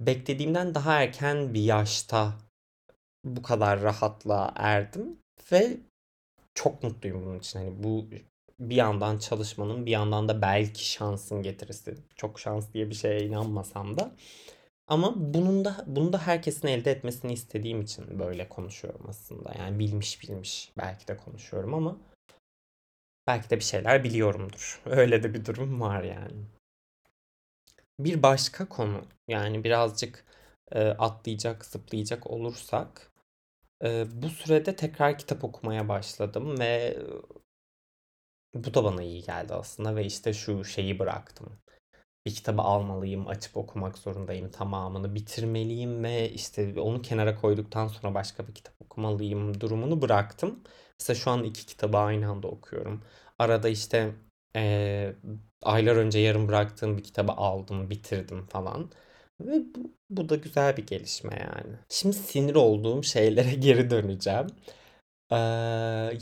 beklediğimden 0.00 0.74
daha 0.74 1.02
erken 1.02 1.54
bir 1.54 1.62
yaşta 1.62 2.32
bu 3.24 3.42
kadar 3.42 3.82
rahatlığa 3.82 4.52
erdim 4.56 5.18
ve 5.52 5.76
çok 6.54 6.82
mutluyum 6.82 7.26
bunun 7.26 7.38
için. 7.38 7.58
Hani 7.58 7.84
bu 7.84 8.06
bir 8.60 8.76
yandan 8.76 9.18
çalışmanın 9.18 9.86
bir 9.86 9.90
yandan 9.90 10.28
da 10.28 10.42
belki 10.42 10.90
şansın 10.90 11.42
getirisi. 11.42 11.96
Çok 12.16 12.40
şans 12.40 12.72
diye 12.72 12.90
bir 12.90 12.94
şeye 12.94 13.26
inanmasam 13.26 13.98
da. 13.98 14.12
Ama 14.86 15.14
bunun 15.16 15.64
da 15.64 15.84
bunu 15.86 16.12
da 16.12 16.26
herkesin 16.26 16.68
elde 16.68 16.90
etmesini 16.90 17.32
istediğim 17.32 17.80
için 17.80 18.18
böyle 18.18 18.48
konuşuyorum 18.48 19.06
aslında. 19.08 19.52
Yani 19.58 19.78
bilmiş 19.78 20.22
bilmiş 20.22 20.72
belki 20.78 21.08
de 21.08 21.16
konuşuyorum 21.16 21.74
ama 21.74 21.96
belki 23.26 23.50
de 23.50 23.56
bir 23.56 23.64
şeyler 23.64 24.04
biliyorumdur. 24.04 24.82
Öyle 24.86 25.22
de 25.22 25.34
bir 25.34 25.44
durum 25.44 25.80
var 25.80 26.02
yani. 26.02 26.44
Bir 27.98 28.22
başka 28.22 28.68
konu 28.68 29.04
yani 29.28 29.64
birazcık 29.64 30.24
e, 30.72 30.80
atlayacak, 30.88 31.64
zıplayacak 31.64 32.26
olursak 32.26 33.12
e, 33.84 34.06
bu 34.22 34.28
sürede 34.30 34.76
tekrar 34.76 35.18
kitap 35.18 35.44
okumaya 35.44 35.88
başladım 35.88 36.58
ve 36.58 36.98
bu 38.54 38.74
da 38.74 38.84
bana 38.84 39.02
iyi 39.02 39.22
geldi 39.22 39.54
aslında 39.54 39.96
ve 39.96 40.04
işte 40.04 40.32
şu 40.32 40.64
şeyi 40.64 40.98
bıraktım. 40.98 41.58
Bir 42.26 42.34
kitabı 42.34 42.62
almalıyım, 42.62 43.28
açıp 43.28 43.56
okumak 43.56 43.98
zorundayım, 43.98 44.50
tamamını 44.50 45.14
bitirmeliyim 45.14 46.04
ve 46.04 46.30
işte 46.30 46.80
onu 46.80 47.02
kenara 47.02 47.36
koyduktan 47.40 47.88
sonra 47.88 48.14
başka 48.14 48.48
bir 48.48 48.54
kitap 48.54 48.74
okumalıyım 48.82 49.60
durumunu 49.60 50.02
bıraktım. 50.02 50.60
Mesela 51.00 51.16
şu 51.16 51.30
an 51.30 51.44
iki 51.44 51.66
kitabı 51.66 51.96
aynı 51.98 52.28
anda 52.30 52.48
okuyorum. 52.48 53.02
Arada 53.38 53.68
işte 53.68 54.14
eee, 54.54 55.16
aylar 55.62 55.96
önce 55.96 56.18
yarım 56.18 56.48
bıraktığım 56.48 56.98
bir 56.98 57.04
kitabı 57.04 57.32
aldım, 57.32 57.90
bitirdim 57.90 58.46
falan. 58.46 58.90
Ve 59.40 59.52
bu, 59.74 59.90
bu 60.10 60.28
da 60.28 60.36
güzel 60.36 60.76
bir 60.76 60.86
gelişme 60.86 61.38
yani. 61.40 61.76
Şimdi 61.88 62.16
sinir 62.16 62.54
olduğum 62.54 63.02
şeylere 63.02 63.54
geri 63.54 63.90
döneceğim. 63.90 64.46
Eee, 65.32 65.38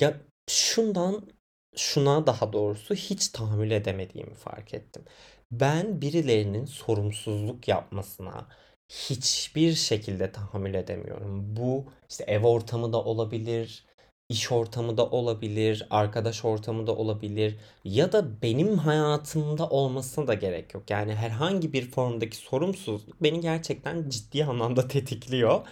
ya 0.00 0.14
şundan 0.50 1.28
şuna 1.76 2.26
daha 2.26 2.52
doğrusu 2.52 2.94
hiç 2.94 3.28
tahammül 3.28 3.71
edemediğimi 3.71 4.35
fark 4.35 4.75
ettim. 4.75 5.04
Ben 5.52 6.00
birilerinin 6.00 6.64
sorumsuzluk 6.64 7.68
yapmasına 7.68 8.47
hiçbir 8.88 9.73
şekilde 9.75 10.32
tahammül 10.32 10.75
edemiyorum. 10.75 11.56
Bu 11.56 11.85
işte 12.11 12.25
ev 12.25 12.44
ortamı 12.44 12.92
da 12.92 13.04
olabilir, 13.04 13.85
iş 14.28 14.52
ortamı 14.52 14.97
da 14.97 15.06
olabilir, 15.11 15.87
arkadaş 15.90 16.44
ortamı 16.44 16.87
da 16.87 16.97
olabilir 16.97 17.56
ya 17.85 18.12
da 18.12 18.42
benim 18.42 18.78
hayatımda 18.78 19.68
olmasına 19.68 20.26
da 20.26 20.35
gerek 20.35 20.75
yok. 20.75 20.90
Yani 20.90 21.14
herhangi 21.14 21.73
bir 21.73 21.90
formdaki 21.90 22.37
sorumsuzluk 22.37 23.23
beni 23.23 23.40
gerçekten 23.40 24.09
ciddi 24.09 24.44
anlamda 24.44 24.88
tetikliyor 24.88 25.66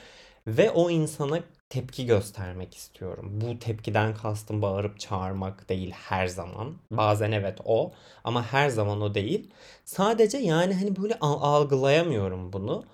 ve 0.46 0.70
o 0.70 0.90
insana 0.90 1.40
tepki 1.70 2.06
göstermek 2.06 2.74
istiyorum. 2.76 3.40
Bu 3.40 3.58
tepkiden 3.58 4.14
kastım 4.14 4.62
bağırıp 4.62 5.00
çağırmak 5.00 5.68
değil 5.68 5.90
her 5.90 6.26
zaman. 6.26 6.76
Bazen 6.90 7.32
evet 7.32 7.58
o 7.64 7.92
ama 8.24 8.52
her 8.52 8.68
zaman 8.68 9.00
o 9.00 9.14
değil. 9.14 9.50
Sadece 9.84 10.38
yani 10.38 10.74
hani 10.74 10.96
böyle 10.96 11.18
algılayamıyorum 11.20 12.52
bunu. 12.52 12.84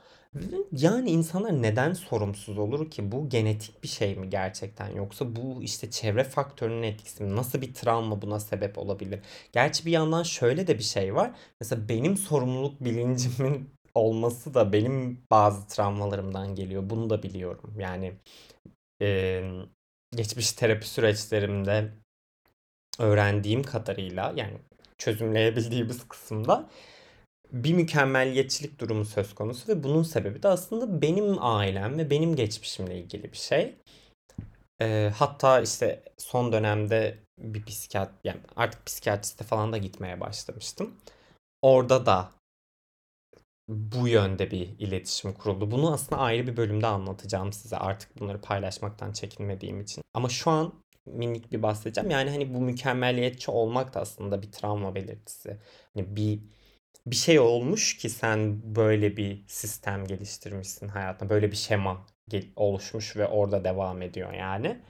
Yani 0.73 1.11
insanlar 1.11 1.63
neden 1.63 1.93
sorumsuz 1.93 2.59
olur 2.59 2.91
ki? 2.91 3.13
Bu 3.13 3.29
genetik 3.29 3.83
bir 3.83 3.89
şey 3.89 4.17
mi 4.17 4.31
gerçekten? 4.31 4.89
Yoksa 4.91 5.37
bu 5.37 5.63
işte 5.63 5.91
çevre 5.91 6.25
faktörünün 6.25 6.83
etkisi 6.83 7.25
mi? 7.25 7.37
Nasıl 7.37 7.61
bir 7.61 7.75
travma 7.75 8.23
buna 8.23 8.41
sebep 8.41 8.79
olabilir? 8.79 9.21
Gerçi 9.53 9.87
bir 9.87 9.91
yandan 9.93 10.23
şöyle 10.23 10.67
de 10.67 10.79
bir 10.79 10.83
şey 10.85 11.15
var. 11.15 11.31
Mesela 11.61 11.89
benim 11.89 12.17
sorumluluk 12.17 12.85
bilincimin 12.85 13.76
olması 13.97 14.55
da 14.55 14.73
benim 14.73 15.23
bazı 15.31 15.69
travmalarımdan 15.69 16.55
geliyor. 16.55 16.91
Bunu 16.91 17.11
da 17.11 17.23
biliyorum. 17.23 17.75
Yani 17.81 18.13
e, 19.03 19.43
geçmiş 20.17 20.53
terapi 20.53 20.89
süreçlerimde 20.89 21.93
öğrendiğim 22.99 23.63
kadarıyla 23.63 24.33
yani 24.37 24.59
çözümleyebildiğimiz 24.99 26.09
kısımda 26.09 26.71
bir 27.53 27.75
mükemmelliyetçilik 27.75 28.81
durumu 28.81 29.05
söz 29.05 29.35
konusu 29.35 29.69
ve 29.73 29.83
bunun 29.83 30.03
sebebi 30.03 30.43
de 30.43 30.49
aslında 30.49 31.03
benim 31.03 31.37
ailem 31.41 31.99
ve 31.99 32.11
benim 32.11 32.37
geçmişimle 32.37 32.99
ilgili 32.99 33.33
bir 33.33 33.37
şey. 33.37 33.75
E, 34.81 35.13
hatta 35.17 35.61
işte 35.61 36.03
son 36.19 36.53
dönemde 36.53 37.19
bir 37.39 37.65
psikiyat 37.65 38.13
yani 38.25 38.41
artık 38.57 38.87
psikiyatriste 38.87 39.45
falan 39.45 39.73
da 39.73 39.79
gitmeye 39.79 40.21
başlamıştım. 40.21 40.95
Orada 41.63 42.07
da 42.07 42.31
bu 43.69 44.09
yönde 44.09 44.51
bir 44.51 44.69
iletişim 44.79 45.33
kuruldu. 45.33 45.71
Bunu 45.71 45.93
aslında 45.93 46.21
ayrı 46.21 46.47
bir 46.47 46.57
bölümde 46.57 46.87
anlatacağım 46.87 47.53
size 47.53 47.77
artık 47.77 48.21
bunları 48.21 48.41
paylaşmaktan 48.41 49.13
çekinmediğim 49.13 49.81
için. 49.81 50.03
Ama 50.15 50.29
şu 50.29 50.51
an 50.51 50.73
minik 51.07 51.53
bir 51.53 51.63
bahsedeceğim. 51.63 52.11
Yani 52.11 52.31
hani 52.31 52.55
bu 52.55 52.61
mükemmeliyetçi 52.61 53.51
olmak 53.51 53.95
da 53.95 54.01
aslında 54.01 54.43
bir 54.43 54.53
travma 54.53 54.95
belirtisi. 54.95 55.57
Hani 55.95 56.17
bir 56.17 56.41
bir 57.07 57.17
şey 57.17 57.41
olmuş 57.41 57.97
ki 57.97 58.09
sen 58.11 58.61
böyle 58.77 59.17
bir 59.17 59.45
sistem 59.47 60.07
geliştirmişsin 60.07 60.89
hayatında. 60.89 61.31
Böyle 61.31 61.51
bir 61.51 61.57
şema 61.57 62.07
oluşmuş 62.57 63.17
ve 63.17 63.27
orada 63.27 63.65
devam 63.65 64.03
ediyor 64.03 64.33
yani. 64.33 64.83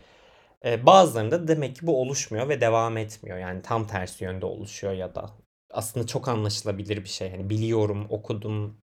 Bazılarında 0.65 1.49
demek 1.49 1.77
ki 1.77 1.87
bu 1.87 2.01
oluşmuyor 2.01 2.49
ve 2.49 2.61
devam 2.61 2.97
etmiyor. 2.97 3.39
Yani 3.39 3.62
tam 3.62 3.87
tersi 3.87 4.25
yönde 4.25 4.47
oluşuyor 4.47 4.93
ya 4.93 5.15
da 5.15 5.31
aslında 5.77 6.07
çok 6.07 6.29
anlaşılabilir 6.29 6.97
bir 7.05 7.09
şey. 7.09 7.31
Hani 7.31 7.51
biliyorum, 7.51 8.07
okudum. 8.11 8.79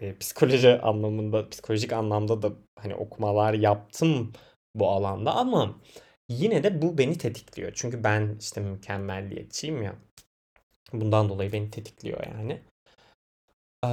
E, 0.00 0.18
psikoloji 0.18 0.80
anlamında, 0.82 1.50
psikolojik 1.50 1.92
anlamda 1.92 2.42
da 2.42 2.52
hani 2.78 2.94
okumalar 2.94 3.54
yaptım 3.54 4.32
bu 4.74 4.90
alanda 4.90 5.34
ama 5.34 5.80
yine 6.28 6.62
de 6.64 6.82
bu 6.82 6.98
beni 6.98 7.18
tetikliyor. 7.18 7.72
Çünkü 7.74 8.04
ben 8.04 8.36
işte 8.40 8.60
mükemmelliyetçiyim 8.60 9.82
ya. 9.82 9.96
Bundan 10.92 11.28
dolayı 11.28 11.52
beni 11.52 11.70
tetikliyor 11.70 12.26
yani. 12.26 12.60
Ee, 13.84 13.88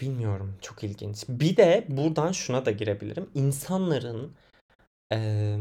bilmiyorum. 0.00 0.58
Çok 0.62 0.84
ilginç. 0.84 1.24
Bir 1.28 1.56
de 1.56 1.86
buradan 1.88 2.32
şuna 2.32 2.66
da 2.66 2.70
girebilirim. 2.70 3.30
İnsanların 3.34 4.36
eee, 5.12 5.58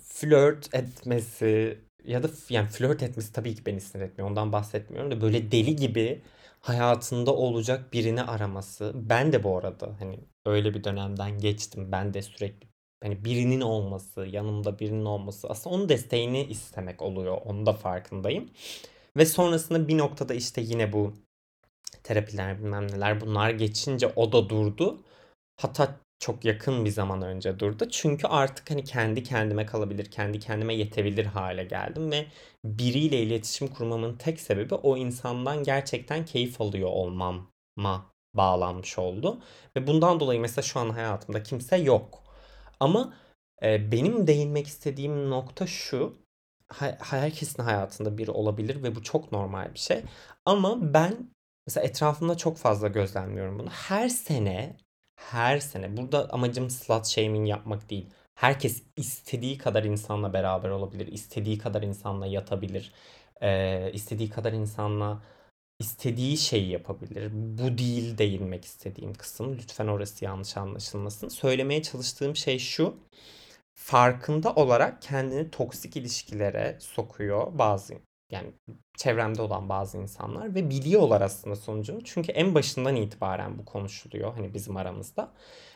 flört 0.00 0.74
etmesi 0.74 1.78
ya 2.04 2.22
da 2.22 2.28
yani 2.48 2.68
flört 2.68 3.02
etmesi 3.02 3.32
tabii 3.32 3.54
ki 3.54 3.66
beni 3.66 3.80
sinir 3.80 4.02
etmiyor. 4.04 4.30
Ondan 4.30 4.52
bahsetmiyorum 4.52 5.10
da 5.10 5.20
böyle 5.20 5.52
deli 5.52 5.76
gibi 5.76 6.22
hayatında 6.60 7.34
olacak 7.34 7.92
birini 7.92 8.22
araması. 8.22 8.92
Ben 8.94 9.32
de 9.32 9.44
bu 9.44 9.58
arada 9.58 9.96
hani 10.00 10.20
öyle 10.46 10.74
bir 10.74 10.84
dönemden 10.84 11.38
geçtim. 11.38 11.92
Ben 11.92 12.14
de 12.14 12.22
sürekli 12.22 12.68
hani 13.02 13.24
birinin 13.24 13.60
olması, 13.60 14.26
yanımda 14.26 14.78
birinin 14.78 15.04
olması 15.04 15.48
aslında 15.48 15.76
onun 15.76 15.88
desteğini 15.88 16.44
istemek 16.44 17.02
oluyor. 17.02 17.38
Onun 17.44 17.66
da 17.66 17.72
farkındayım. 17.72 18.50
Ve 19.16 19.26
sonrasında 19.26 19.88
bir 19.88 19.98
noktada 19.98 20.34
işte 20.34 20.60
yine 20.60 20.92
bu 20.92 21.14
terapiler 22.02 22.58
bilmem 22.58 22.88
neler 22.92 23.20
bunlar 23.20 23.50
geçince 23.50 24.12
o 24.16 24.32
da 24.32 24.48
durdu. 24.48 25.02
Hatta 25.56 26.00
çok 26.22 26.44
yakın 26.44 26.84
bir 26.84 26.90
zaman 26.90 27.22
önce 27.22 27.58
durdu. 27.58 27.88
Çünkü 27.90 28.26
artık 28.26 28.70
hani 28.70 28.84
kendi 28.84 29.22
kendime 29.22 29.66
kalabilir, 29.66 30.10
kendi 30.10 30.40
kendime 30.40 30.74
yetebilir 30.74 31.24
hale 31.24 31.64
geldim 31.64 32.10
ve 32.12 32.26
biriyle 32.64 33.22
iletişim 33.22 33.68
kurmamın 33.68 34.16
tek 34.16 34.40
sebebi 34.40 34.74
o 34.74 34.96
insandan 34.96 35.62
gerçekten 35.62 36.24
keyif 36.24 36.60
alıyor 36.60 36.88
olmama 36.88 38.06
bağlanmış 38.34 38.98
oldu. 38.98 39.40
Ve 39.76 39.86
bundan 39.86 40.20
dolayı 40.20 40.40
mesela 40.40 40.62
şu 40.62 40.80
an 40.80 40.90
hayatımda 40.90 41.42
kimse 41.42 41.76
yok. 41.76 42.22
Ama 42.80 43.14
e, 43.62 43.92
benim 43.92 44.26
değinmek 44.26 44.66
istediğim 44.66 45.30
nokta 45.30 45.66
şu. 45.66 46.16
Herkesin 46.98 47.62
hayatında 47.62 48.18
biri 48.18 48.30
olabilir 48.30 48.82
ve 48.82 48.94
bu 48.94 49.02
çok 49.02 49.32
normal 49.32 49.74
bir 49.74 49.78
şey. 49.78 50.02
Ama 50.44 50.94
ben 50.94 51.30
mesela 51.66 51.86
etrafımda 51.86 52.36
çok 52.36 52.56
fazla 52.56 52.88
gözlemliyorum 52.88 53.58
bunu. 53.58 53.70
Her 53.70 54.08
sene 54.08 54.76
her 55.30 55.58
sene 55.58 55.96
burada 55.96 56.30
amacım 56.32 56.70
slut 56.70 57.06
shaming 57.06 57.48
yapmak 57.48 57.90
değil. 57.90 58.06
Herkes 58.34 58.82
istediği 58.96 59.58
kadar 59.58 59.84
insanla 59.84 60.32
beraber 60.32 60.68
olabilir. 60.70 61.06
istediği 61.06 61.58
kadar 61.58 61.82
insanla 61.82 62.26
yatabilir. 62.26 62.92
Ee, 63.42 63.90
istediği 63.92 64.30
kadar 64.30 64.52
insanla 64.52 65.22
istediği 65.78 66.38
şeyi 66.38 66.70
yapabilir. 66.70 67.30
Bu 67.32 67.78
değil 67.78 68.18
değinmek 68.18 68.64
istediğim 68.64 69.14
kısım. 69.14 69.58
Lütfen 69.58 69.86
orası 69.86 70.24
yanlış 70.24 70.56
anlaşılmasın. 70.56 71.28
Söylemeye 71.28 71.82
çalıştığım 71.82 72.36
şey 72.36 72.58
şu. 72.58 72.96
Farkında 73.74 74.54
olarak 74.54 75.02
kendini 75.02 75.50
toksik 75.50 75.96
ilişkilere 75.96 76.76
sokuyor 76.80 77.58
bazı 77.58 77.94
yani 78.32 78.52
çevremde 78.96 79.42
olan 79.42 79.68
bazı 79.68 79.98
insanlar 79.98 80.54
ve 80.54 80.70
biliyorlar 80.70 81.20
aslında 81.20 81.56
sonucunu. 81.56 82.04
Çünkü 82.04 82.32
en 82.32 82.54
başından 82.54 82.96
itibaren 82.96 83.58
bu 83.58 83.64
konuşuluyor 83.64 84.34
hani 84.34 84.54
bizim 84.54 84.76
aramızda. 84.76 85.32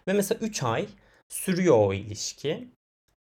Ve 0.08 0.12
mesela 0.12 0.38
3 0.46 0.62
ay 0.62 0.88
sürüyor 1.28 1.76
o 1.78 1.94
ilişki. 1.94 2.68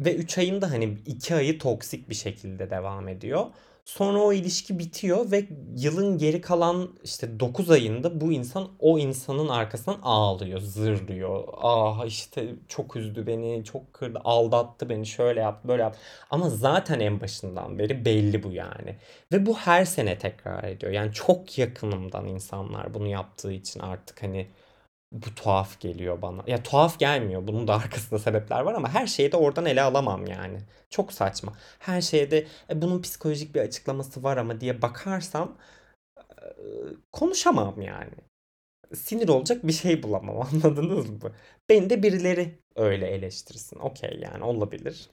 Ve 0.01 0.17
3 0.17 0.39
ayın 0.39 0.63
da 0.63 0.71
hani 0.71 0.99
2 1.07 1.35
ayı 1.35 1.59
toksik 1.59 2.11
bir 2.11 2.15
şekilde 2.15 2.71
devam 2.71 3.09
ediyor. 3.09 3.47
Sonra 3.85 4.19
o 4.19 4.33
ilişki 4.33 4.79
bitiyor 4.79 5.31
ve 5.31 5.49
yılın 5.77 6.19
geri 6.19 6.41
kalan 6.41 6.89
işte 7.05 7.41
9 7.41 7.71
ayında 7.71 8.21
bu 8.21 8.33
insan 8.33 8.69
o 8.79 8.99
insanın 8.99 9.49
arkasından 9.49 9.99
ağlıyor, 10.03 10.61
zırlıyor. 10.61 11.45
Ah 11.57 12.07
işte 12.07 12.55
çok 12.69 12.97
üzdü 12.97 13.27
beni, 13.27 13.65
çok 13.65 13.93
kırdı, 13.93 14.21
aldattı 14.25 14.89
beni, 14.89 15.07
şöyle 15.07 15.41
yaptı, 15.41 15.69
böyle 15.69 15.83
yaptı. 15.83 16.01
Ama 16.31 16.51
zaten 16.51 17.01
en 17.01 17.21
başından 17.21 17.79
beri 17.79 18.05
belli 18.05 18.43
bu 18.43 18.53
yani. 18.53 18.97
Ve 19.33 19.47
bu 19.47 19.57
her 19.57 19.85
sene 19.85 20.19
tekrar 20.19 20.65
ediyor. 20.65 20.93
Yani 20.93 21.13
çok 21.13 21.59
yakınımdan 21.59 22.27
insanlar 22.27 22.95
bunu 22.95 23.07
yaptığı 23.07 23.53
için 23.53 23.81
artık 23.81 24.23
hani 24.23 24.47
bu 25.13 25.35
tuhaf 25.35 25.81
geliyor 25.81 26.23
bana. 26.23 26.45
Ya 26.47 26.63
tuhaf 26.63 26.99
gelmiyor. 26.99 27.47
Bunun 27.47 27.69
da 27.69 27.75
arkasında 27.75 28.19
sebepler 28.19 28.61
var 28.61 28.75
ama 28.75 28.89
her 28.95 29.07
şeyi 29.07 29.33
de 29.33 29.37
oradan 29.37 29.67
ele 29.67 29.83
alamam 29.83 30.27
yani. 30.27 30.59
Çok 30.91 31.13
saçma. 31.13 31.53
Her 31.79 32.01
şeyde 32.01 32.47
e, 32.71 32.83
bunun 32.83 33.03
psikolojik 33.03 33.55
bir 33.55 33.61
açıklaması 33.61 34.23
var 34.23 34.37
ama 34.37 34.61
diye 34.61 34.83
bakarsam 34.83 35.57
e, 36.19 36.45
konuşamam 37.13 37.83
yani. 37.83 38.15
Sinir 38.95 39.29
olacak 39.29 39.67
bir 39.67 39.73
şey 39.73 40.03
bulamam 40.03 40.41
anladınız 40.53 41.11
mı? 41.11 41.33
Beni 41.69 41.91
de 41.91 42.03
birileri 42.03 42.59
öyle 42.77 43.07
eleştirsin. 43.07 43.79
Okey 43.79 44.21
yani 44.23 44.45
olabilir 44.45 45.11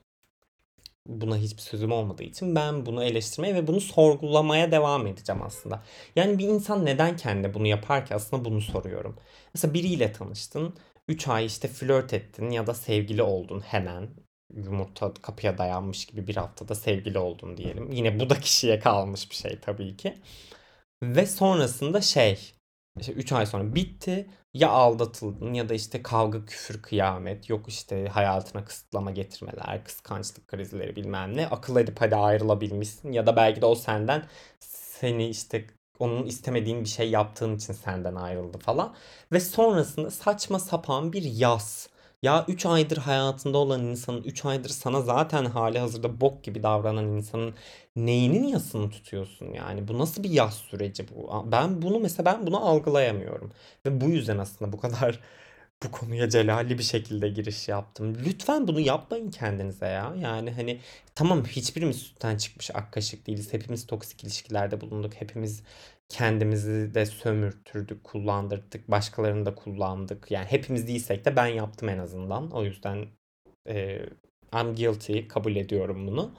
buna 1.07 1.37
hiçbir 1.37 1.61
sözüm 1.61 1.91
olmadığı 1.91 2.23
için 2.23 2.55
ben 2.55 2.85
bunu 2.85 3.03
eleştirmeye 3.03 3.55
ve 3.55 3.67
bunu 3.67 3.81
sorgulamaya 3.81 4.71
devam 4.71 5.07
edeceğim 5.07 5.41
aslında. 5.41 5.83
Yani 6.15 6.37
bir 6.37 6.47
insan 6.47 6.85
neden 6.85 7.15
kendi 7.17 7.53
bunu 7.53 7.67
yapar 7.67 8.05
ki 8.05 8.15
aslında 8.15 8.45
bunu 8.45 8.61
soruyorum. 8.61 9.17
Mesela 9.53 9.73
biriyle 9.73 10.11
tanıştın, 10.11 10.75
3 11.07 11.27
ay 11.27 11.45
işte 11.45 11.67
flört 11.67 12.13
ettin 12.13 12.49
ya 12.49 12.67
da 12.67 12.73
sevgili 12.73 13.23
oldun 13.23 13.59
hemen. 13.59 14.09
Yumurta 14.55 15.13
kapıya 15.13 15.57
dayanmış 15.57 16.05
gibi 16.05 16.27
bir 16.27 16.35
haftada 16.35 16.75
sevgili 16.75 17.19
oldun 17.19 17.57
diyelim. 17.57 17.91
Yine 17.91 18.19
bu 18.19 18.29
da 18.29 18.39
kişiye 18.39 18.79
kalmış 18.79 19.29
bir 19.29 19.35
şey 19.35 19.59
tabii 19.59 19.97
ki. 19.97 20.17
Ve 21.03 21.25
sonrasında 21.25 22.01
şey 22.01 22.53
işte 22.99 23.13
3 23.13 23.31
ay 23.31 23.45
sonra 23.45 23.75
bitti. 23.75 24.29
Ya 24.53 24.69
aldatıldın 24.69 25.53
ya 25.53 25.69
da 25.69 25.73
işte 25.73 26.03
kavga, 26.03 26.45
küfür, 26.45 26.81
kıyamet. 26.81 27.49
Yok 27.49 27.67
işte 27.67 28.07
hayatına 28.07 28.65
kısıtlama 28.65 29.11
getirmeler, 29.11 29.83
kıskançlık 29.85 30.47
krizleri 30.47 30.95
bilmem 30.95 31.37
ne. 31.37 31.47
Akıl 31.47 31.77
edip 31.77 32.01
hadi 32.01 32.15
ayrılabilmişsin. 32.15 33.11
Ya 33.11 33.27
da 33.27 33.35
belki 33.35 33.61
de 33.61 33.65
o 33.65 33.75
senden 33.75 34.25
seni 34.59 35.29
işte 35.29 35.67
onun 35.99 36.25
istemediğin 36.25 36.81
bir 36.83 36.89
şey 36.89 37.09
yaptığın 37.09 37.55
için 37.55 37.73
senden 37.73 38.15
ayrıldı 38.15 38.57
falan. 38.57 38.95
Ve 39.31 39.39
sonrasında 39.39 40.11
saçma 40.11 40.59
sapan 40.59 41.13
bir 41.13 41.23
yaz. 41.23 41.89
Ya 42.21 42.45
3 42.47 42.65
aydır 42.65 42.97
hayatında 42.97 43.57
olan 43.57 43.83
insanın 43.85 44.23
3 44.23 44.45
aydır 44.45 44.69
sana 44.69 45.01
zaten 45.01 45.45
hali 45.45 45.79
hazırda 45.79 46.21
bok 46.21 46.43
gibi 46.43 46.63
davranan 46.63 47.05
insanın 47.05 47.53
neyinin 47.95 48.43
yasını 48.43 48.89
tutuyorsun 48.89 49.45
yani? 49.53 49.87
Bu 49.87 49.99
nasıl 49.99 50.23
bir 50.23 50.29
yas 50.29 50.57
süreci 50.57 51.05
bu? 51.09 51.45
Ben 51.51 51.81
bunu 51.81 51.99
mesela 51.99 52.25
ben 52.25 52.47
bunu 52.47 52.65
algılayamıyorum. 52.67 53.51
Ve 53.85 54.01
bu 54.01 54.05
yüzden 54.09 54.37
aslında 54.37 54.73
bu 54.73 54.77
kadar 54.79 55.19
bu 55.83 55.91
konuya 55.91 56.29
celalli 56.29 56.77
bir 56.77 56.83
şekilde 56.83 57.29
giriş 57.29 57.67
yaptım. 57.67 58.17
Lütfen 58.25 58.67
bunu 58.67 58.79
yapmayın 58.79 59.31
kendinize 59.31 59.85
ya. 59.85 60.13
Yani 60.17 60.51
hani 60.51 60.79
tamam 61.15 61.45
hiçbirimiz 61.45 61.97
sütten 61.97 62.37
çıkmış 62.37 62.71
ak 62.73 62.91
kaşık 62.93 63.27
değiliz. 63.27 63.53
Hepimiz 63.53 63.87
toksik 63.87 64.23
ilişkilerde 64.23 64.81
bulunduk. 64.81 65.13
Hepimiz 65.15 65.63
kendimizi 66.09 66.93
de 66.93 67.05
sömürtürdük, 67.05 68.03
kullandırdık. 68.03 68.91
Başkalarını 68.91 69.45
da 69.45 69.55
kullandık. 69.55 70.31
Yani 70.31 70.45
hepimiz 70.45 70.87
değilsek 70.87 71.25
de 71.25 71.35
ben 71.35 71.47
yaptım 71.47 71.89
en 71.89 71.97
azından. 71.97 72.51
O 72.51 72.63
yüzden 72.63 73.07
e, 73.69 73.99
I'm 74.53 74.75
guilty. 74.75 75.27
Kabul 75.27 75.55
ediyorum 75.55 76.07
bunu. 76.07 76.31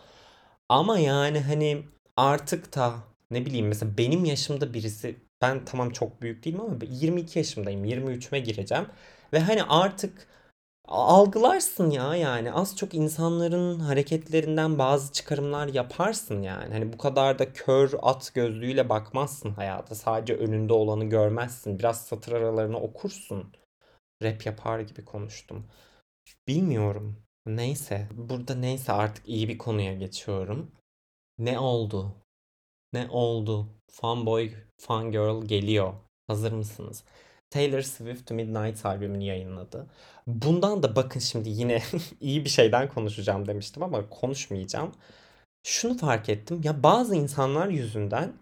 Ama 0.69 0.99
yani 0.99 1.41
hani 1.41 1.83
artık 2.17 2.77
da 2.77 2.95
ne 3.31 3.47
bileyim 3.47 3.69
mesela 3.69 3.99
benim 3.99 4.25
yaşımda 4.25 4.75
birisi 4.75 5.17
ben 5.43 5.65
tamam 5.65 5.91
çok 5.91 6.23
büyük 6.23 6.45
değilim 6.45 6.61
ama 6.61 6.77
22 6.91 7.39
yaşımdayım. 7.39 7.85
23'üme 7.85 8.39
gireceğim. 8.39 8.87
Ve 9.33 9.41
hani 9.41 9.63
artık 9.63 10.27
algılarsın 10.89 11.91
ya 11.91 12.17
yani 12.17 12.53
az 12.53 12.77
çok 12.77 12.95
insanların 12.95 13.81
hareketlerinden 13.81 14.79
bazı 14.79 15.13
çıkarımlar 15.13 15.69
yaparsın 15.69 16.43
yani. 16.43 16.73
Hani 16.73 16.93
bu 16.93 16.99
kadar 16.99 17.39
da 17.39 17.53
kör 17.53 17.93
at 18.03 18.35
gözlüğüyle 18.35 18.89
bakmazsın 18.89 19.51
hayata. 19.51 19.95
Sadece 19.95 20.35
önünde 20.37 20.73
olanı 20.73 21.05
görmezsin. 21.05 21.79
Biraz 21.79 22.07
satır 22.07 22.33
aralarını 22.33 22.81
okursun. 22.81 23.53
Rap 24.23 24.47
yapar 24.47 24.81
gibi 24.81 25.05
konuştum. 25.05 25.67
Bilmiyorum. 26.49 27.17
Neyse. 27.47 28.09
Burada 28.13 28.55
neyse 28.55 28.93
artık 28.93 29.29
iyi 29.29 29.49
bir 29.49 29.59
konuya 29.59 29.95
geçiyorum. 29.95 30.71
Ne 31.39 31.59
oldu? 31.59 32.15
Ne 32.93 33.09
oldu? 33.11 33.69
Fanboy, 33.91 34.53
fangirl 34.81 35.45
geliyor. 35.45 35.95
Hazır 36.27 36.53
mısınız? 36.53 37.05
Taylor 37.51 37.83
Swift 37.83 38.31
Midnight 38.31 38.87
albümünü 38.87 39.25
yayınladı. 39.25 39.87
Bundan 40.27 40.83
da 40.83 40.97
bakın 40.97 41.21
şimdi 41.21 41.49
yine 41.49 41.83
iyi 42.21 42.45
bir 42.45 42.51
şeyden 42.51 42.89
konuşacağım 42.89 43.47
demiştim 43.47 43.83
ama 43.83 44.09
konuşmayacağım. 44.11 44.93
Şunu 45.67 45.99
fark 45.99 46.29
ettim. 46.29 46.61
Ya 46.65 46.83
bazı 46.83 47.15
insanlar 47.15 47.69
yüzünden 47.69 48.33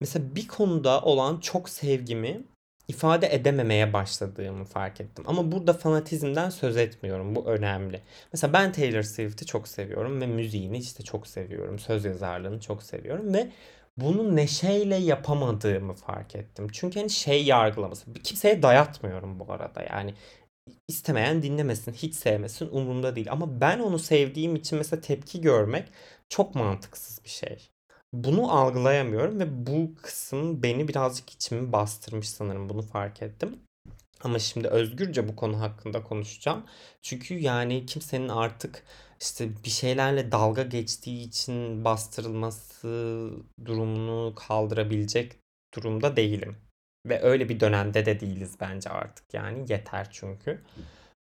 mesela 0.00 0.34
bir 0.34 0.48
konuda 0.48 1.00
olan 1.00 1.40
çok 1.40 1.68
sevgimi 1.68 2.42
ifade 2.88 3.34
edememeye 3.34 3.92
başladığımı 3.92 4.64
fark 4.64 5.00
ettim. 5.00 5.24
Ama 5.26 5.52
burada 5.52 5.72
fanatizmden 5.72 6.50
söz 6.50 6.76
etmiyorum. 6.76 7.34
Bu 7.36 7.46
önemli. 7.46 8.00
Mesela 8.32 8.52
ben 8.52 8.72
Taylor 8.72 9.02
Swift'i 9.02 9.46
çok 9.46 9.68
seviyorum 9.68 10.20
ve 10.20 10.26
müziğini 10.26 10.78
işte 10.78 11.04
çok 11.04 11.26
seviyorum. 11.26 11.78
Söz 11.78 12.04
yazarlığını 12.04 12.60
çok 12.60 12.82
seviyorum 12.82 13.34
ve 13.34 13.50
bunu 13.98 14.36
neşeyle 14.36 14.96
yapamadığımı 14.96 15.94
fark 15.94 16.36
ettim. 16.36 16.68
Çünkü 16.72 16.98
hani 17.00 17.10
şey 17.10 17.44
yargılaması. 17.44 18.12
Kimseye 18.12 18.62
dayatmıyorum 18.62 19.40
bu 19.40 19.52
arada. 19.52 19.82
Yani 19.82 20.14
istemeyen 20.88 21.42
dinlemesin, 21.42 21.92
hiç 21.92 22.14
sevmesin 22.14 22.68
umurumda 22.68 23.16
değil. 23.16 23.32
Ama 23.32 23.60
ben 23.60 23.78
onu 23.78 23.98
sevdiğim 23.98 24.56
için 24.56 24.78
mesela 24.78 25.00
tepki 25.00 25.40
görmek 25.40 25.88
çok 26.28 26.54
mantıksız 26.54 27.24
bir 27.24 27.28
şey. 27.30 27.70
Bunu 28.12 28.52
algılayamıyorum 28.52 29.40
ve 29.40 29.66
bu 29.66 29.94
kısım 30.02 30.62
beni 30.62 30.88
birazcık 30.88 31.30
içimi 31.30 31.72
bastırmış 31.72 32.28
sanırım. 32.28 32.68
Bunu 32.68 32.82
fark 32.82 33.22
ettim. 33.22 33.65
Ama 34.26 34.38
şimdi 34.38 34.68
özgürce 34.68 35.28
bu 35.28 35.36
konu 35.36 35.60
hakkında 35.60 36.02
konuşacağım. 36.02 36.64
Çünkü 37.02 37.34
yani 37.34 37.86
kimsenin 37.86 38.28
artık 38.28 38.84
işte 39.20 39.48
bir 39.64 39.70
şeylerle 39.70 40.32
dalga 40.32 40.62
geçtiği 40.62 41.28
için 41.28 41.84
bastırılması 41.84 43.30
durumunu 43.64 44.34
kaldırabilecek 44.34 45.32
durumda 45.74 46.16
değilim. 46.16 46.56
Ve 47.06 47.22
öyle 47.22 47.48
bir 47.48 47.60
dönemde 47.60 48.06
de 48.06 48.20
değiliz 48.20 48.56
bence 48.60 48.90
artık 48.90 49.34
yani 49.34 49.72
yeter 49.72 50.08
çünkü. 50.10 50.62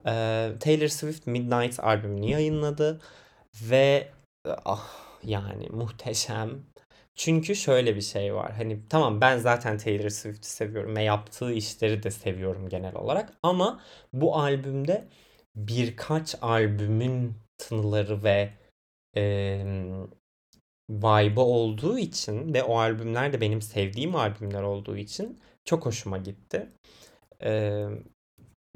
Ee, 0.05 0.51
Taylor 0.59 0.87
Swift 0.87 1.27
Midnight 1.27 1.79
albümünü 1.79 2.25
yayınladı 2.25 3.01
ve 3.69 4.11
ah 4.65 4.89
yani 5.23 5.69
muhteşem. 5.69 6.63
Çünkü 7.15 7.55
şöyle 7.55 7.95
bir 7.95 8.01
şey 8.01 8.35
var. 8.35 8.51
Hani 8.53 8.79
tamam 8.89 9.21
ben 9.21 9.37
zaten 9.37 9.77
Taylor 9.77 10.09
Swift'i 10.09 10.49
seviyorum 10.49 10.95
ve 10.95 11.03
yaptığı 11.03 11.53
işleri 11.53 12.03
de 12.03 12.11
seviyorum 12.11 12.69
genel 12.69 12.95
olarak 12.95 13.33
ama 13.43 13.81
bu 14.13 14.37
albümde 14.37 15.07
birkaç 15.55 16.35
albümün 16.41 17.35
tınıları 17.57 18.23
ve 18.23 18.53
e, 19.15 19.23
vibe'ı 20.89 21.41
olduğu 21.43 21.97
için 21.97 22.53
ve 22.53 22.63
o 22.63 22.77
albümler 22.77 23.33
de 23.33 23.41
benim 23.41 23.61
sevdiğim 23.61 24.15
albümler 24.15 24.63
olduğu 24.63 24.97
için 24.97 25.39
çok 25.65 25.85
hoşuma 25.85 26.17
gitti. 26.17 26.69
E, 27.43 27.83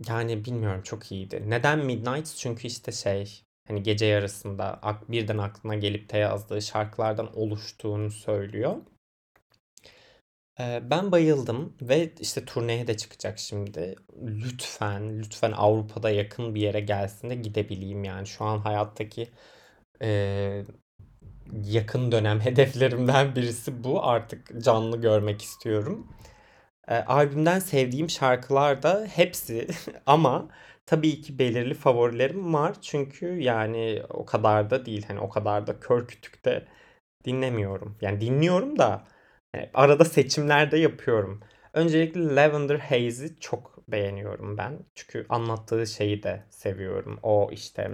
yani 0.07 0.45
bilmiyorum 0.45 0.81
çok 0.81 1.11
iyiydi. 1.11 1.43
Neden 1.47 1.85
Midnight? 1.85 2.35
Çünkü 2.35 2.67
işte 2.67 2.91
şey 2.91 3.43
hani 3.67 3.83
gece 3.83 4.05
yarısında 4.05 4.81
birden 5.09 5.37
aklına 5.37 5.75
gelip 5.75 6.13
de 6.13 6.17
yazdığı 6.17 6.61
şarkılardan 6.61 7.37
oluştuğunu 7.37 8.11
söylüyor. 8.11 8.75
Ben 10.59 11.11
bayıldım 11.11 11.73
ve 11.81 12.13
işte 12.19 12.45
turneye 12.45 12.87
de 12.87 12.97
çıkacak 12.97 13.39
şimdi. 13.39 13.95
Lütfen, 14.23 15.19
lütfen 15.19 15.51
Avrupa'da 15.51 16.09
yakın 16.09 16.55
bir 16.55 16.61
yere 16.61 16.79
gelsin 16.79 17.29
de 17.29 17.35
gidebileyim 17.35 18.03
yani. 18.03 18.27
Şu 18.27 18.45
an 18.45 18.59
hayattaki 18.59 19.29
e, 20.01 20.63
yakın 21.63 22.11
dönem 22.11 22.39
hedeflerimden 22.45 23.35
birisi 23.35 23.83
bu. 23.83 24.05
Artık 24.05 24.63
canlı 24.63 25.01
görmek 25.01 25.41
istiyorum. 25.41 26.07
E, 26.87 26.95
albümden 26.95 27.59
sevdiğim 27.59 28.09
şarkılar 28.09 28.83
da 28.83 29.07
hepsi 29.15 29.67
ama 30.05 30.49
tabii 30.87 31.21
ki 31.21 31.39
belirli 31.39 31.73
favorilerim 31.73 32.53
var. 32.53 32.75
Çünkü 32.81 33.27
yani 33.41 34.03
o 34.09 34.25
kadar 34.25 34.69
da 34.69 34.85
değil. 34.85 35.05
Hani 35.07 35.19
o 35.19 35.29
kadar 35.29 35.67
da 35.67 35.79
kör 35.79 36.07
kütük 36.07 36.45
de 36.45 36.67
dinlemiyorum. 37.25 37.97
Yani 38.01 38.21
dinliyorum 38.21 38.79
da 38.79 39.07
yani 39.55 39.69
arada 39.73 40.05
seçimler 40.05 40.71
de 40.71 40.77
yapıyorum. 40.77 41.41
Öncelikle 41.73 42.35
Lavender 42.35 42.79
Haze'i 42.79 43.39
çok 43.39 43.87
beğeniyorum 43.87 44.57
ben. 44.57 44.79
Çünkü 44.95 45.25
anlattığı 45.29 45.87
şeyi 45.87 46.23
de 46.23 46.43
seviyorum. 46.49 47.19
O 47.23 47.49
işte 47.51 47.91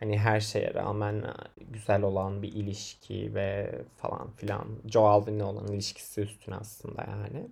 Hani 0.00 0.18
her 0.18 0.40
şeye 0.40 0.74
rağmen 0.74 1.24
güzel 1.60 2.02
olan 2.02 2.42
bir 2.42 2.52
ilişki 2.52 3.34
ve 3.34 3.74
falan 3.96 4.30
filan. 4.36 4.68
Joe 4.86 5.06
Alwyn'le 5.06 5.40
olan 5.40 5.68
ilişkisi 5.68 6.20
üstüne 6.20 6.54
aslında 6.54 7.04
yani. 7.08 7.48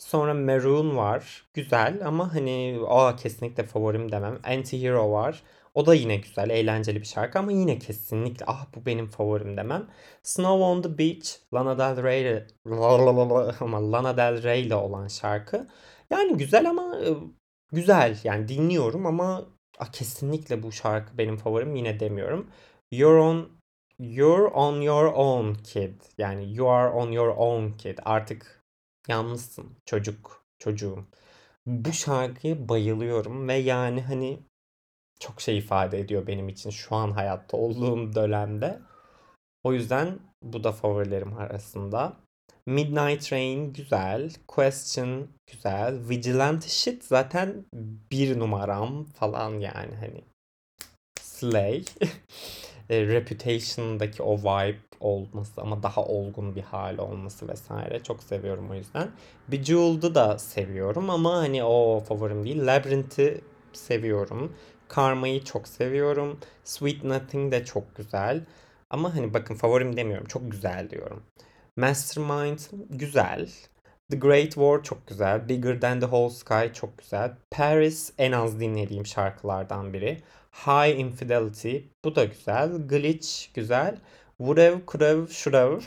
Sonra 0.00 0.34
Maroon 0.34 0.96
var. 0.96 1.46
Güzel 1.54 2.06
ama 2.06 2.34
hani 2.34 2.80
aa 2.88 3.16
kesinlikle 3.16 3.64
favorim 3.64 4.12
demem. 4.12 4.34
Anti-Hero 4.44 5.12
var. 5.12 5.42
O 5.74 5.86
da 5.86 5.94
yine 5.94 6.16
güzel, 6.16 6.50
eğlenceli 6.50 7.00
bir 7.00 7.06
şarkı 7.06 7.38
ama 7.38 7.52
yine 7.52 7.78
kesinlikle 7.78 8.46
ah 8.48 8.66
bu 8.74 8.86
benim 8.86 9.06
favorim 9.06 9.56
demem. 9.56 9.86
Snow 10.22 10.64
on 10.64 10.82
the 10.82 10.98
Beach, 10.98 11.28
Lana 11.54 11.78
Del 11.78 12.02
Rey 12.02 12.44
ama 13.60 13.92
Lana 13.92 14.16
Del 14.16 14.42
Rey 14.42 14.62
ile 14.62 14.74
olan 14.74 15.08
şarkı. 15.08 15.66
Yani 16.10 16.36
güzel 16.36 16.70
ama 16.70 16.96
e, 16.98 17.08
güzel 17.72 18.18
yani 18.24 18.48
dinliyorum 18.48 19.06
ama 19.06 19.44
ah, 19.78 19.92
kesinlikle 19.92 20.62
bu 20.62 20.72
şarkı 20.72 21.18
benim 21.18 21.36
favorim 21.36 21.76
yine 21.76 22.00
demiyorum. 22.00 22.50
You're 22.90 23.20
on 23.20 23.60
You're 23.98 24.48
on 24.48 24.80
your 24.80 25.12
own 25.14 25.54
kid. 25.54 26.00
Yani 26.18 26.56
you 26.56 26.70
are 26.70 26.90
on 26.90 27.12
your 27.12 27.28
own 27.36 27.70
kid. 27.72 27.98
Artık 28.04 28.59
yalnızsın 29.10 29.76
çocuk, 29.86 30.44
çocuğum. 30.58 31.06
Bu 31.66 31.92
şarkıya 31.92 32.68
bayılıyorum 32.68 33.48
ve 33.48 33.54
yani 33.54 34.02
hani 34.02 34.40
çok 35.20 35.40
şey 35.40 35.58
ifade 35.58 35.98
ediyor 36.00 36.26
benim 36.26 36.48
için 36.48 36.70
şu 36.70 36.96
an 36.96 37.10
hayatta 37.10 37.56
olduğum 37.56 38.14
dönemde. 38.14 38.80
O 39.64 39.72
yüzden 39.72 40.18
bu 40.42 40.64
da 40.64 40.72
favorilerim 40.72 41.38
arasında. 41.38 42.16
Midnight 42.66 43.32
Rain 43.32 43.72
güzel. 43.72 44.30
Question 44.48 45.28
güzel. 45.52 46.08
Vigilante 46.08 46.68
Shit 46.68 47.04
zaten 47.04 47.64
bir 48.12 48.38
numaram 48.38 49.04
falan 49.04 49.50
yani 49.50 49.94
hani. 49.94 50.24
Slay. 51.20 51.84
E, 52.90 53.06
Reputation'daki 53.06 54.22
o 54.22 54.38
vibe 54.38 54.78
olması 55.00 55.60
ama 55.60 55.82
daha 55.82 56.04
olgun 56.04 56.56
bir 56.56 56.62
hal 56.62 56.98
olması 56.98 57.48
vesaire 57.48 58.02
çok 58.02 58.22
seviyorum 58.22 58.70
o 58.70 58.74
yüzden. 58.74 59.10
Bejeweled'ı 59.48 60.14
da 60.14 60.38
seviyorum 60.38 61.10
ama 61.10 61.36
hani 61.36 61.64
o 61.64 62.00
favorim 62.00 62.44
değil. 62.44 62.66
Labyrinth'i 62.66 63.40
seviyorum. 63.72 64.52
Karma'yı 64.88 65.44
çok 65.44 65.68
seviyorum. 65.68 66.38
Sweet 66.64 67.04
Nothing 67.04 67.52
de 67.52 67.64
çok 67.64 67.96
güzel. 67.96 68.44
Ama 68.90 69.14
hani 69.14 69.34
bakın 69.34 69.54
favorim 69.54 69.96
demiyorum. 69.96 70.26
Çok 70.26 70.50
güzel 70.50 70.90
diyorum. 70.90 71.22
Mastermind 71.76 72.58
güzel. 72.90 73.48
The 74.10 74.16
Great 74.16 74.50
War 74.54 74.82
çok 74.82 75.06
güzel. 75.06 75.48
Bigger 75.48 75.80
Than 75.80 76.00
The 76.00 76.06
Whole 76.06 76.30
Sky 76.30 76.72
çok 76.74 76.98
güzel. 76.98 77.32
Paris 77.50 78.12
en 78.18 78.32
az 78.32 78.60
dinlediğim 78.60 79.06
şarkılardan 79.06 79.92
biri. 79.92 80.22
High 80.52 80.98
Infidelity 80.98 81.76
bu 82.04 82.16
da 82.16 82.24
güzel. 82.24 82.88
Glitch 82.88 83.54
güzel. 83.54 83.98
Whatever, 84.40 84.86
Kurev, 84.86 85.26
Shrev 85.28 85.80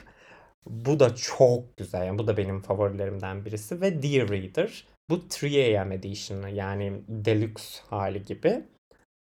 bu 0.65 0.99
da 0.99 1.15
çok 1.15 1.77
güzel. 1.77 2.05
Yani 2.05 2.17
bu 2.17 2.27
da 2.27 2.37
benim 2.37 2.61
favorilerimden 2.61 3.45
birisi. 3.45 3.81
Ve 3.81 4.03
Dear 4.03 4.29
Reader. 4.29 4.87
Bu 5.09 5.15
3AM 5.15 5.93
Edition'ı 5.93 6.49
yani 6.49 7.03
deluxe 7.07 7.81
hali 7.89 8.25
gibi. 8.25 8.63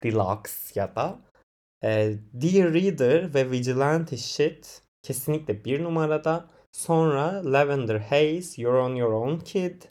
Deluxe 0.03 0.79
ya 0.79 0.95
da. 0.95 1.19
E, 1.83 2.13
Dear 2.33 2.73
Reader 2.73 3.33
ve 3.33 3.51
Vigilante 3.51 4.17
Shit 4.17 4.81
kesinlikle 5.01 5.65
bir 5.65 5.83
numarada. 5.83 6.49
Sonra 6.71 7.53
Lavender 7.53 7.99
Haze, 7.99 8.61
You're 8.61 8.79
on 8.79 8.95
Your 8.95 9.11
Own 9.11 9.39
Kid 9.39 9.81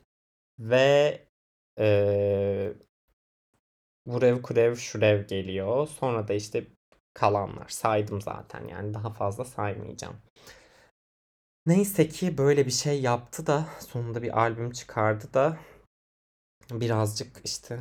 ve 0.59 1.21
e, 1.79 2.73
Vurev 4.07 4.43
Kurev 4.43 4.77
Şurev 4.77 5.27
geliyor. 5.27 5.89
Sonra 5.89 6.29
da 6.29 6.35
işte 6.35 6.67
kalanlar 7.17 7.69
saydım 7.69 8.21
zaten 8.21 8.69
yani 8.69 8.95
daha 8.95 9.11
fazla 9.11 9.45
saymayacağım. 9.45 10.17
Neyse 11.67 12.09
ki 12.09 12.39
böyle 12.39 12.67
bir 12.67 12.71
şey 12.71 13.01
yaptı 13.01 13.47
da 13.47 13.67
sonunda 13.79 14.23
bir 14.23 14.41
albüm 14.41 14.71
çıkardı 14.71 15.35
da 15.35 15.57
birazcık 16.71 17.41
işte 17.45 17.79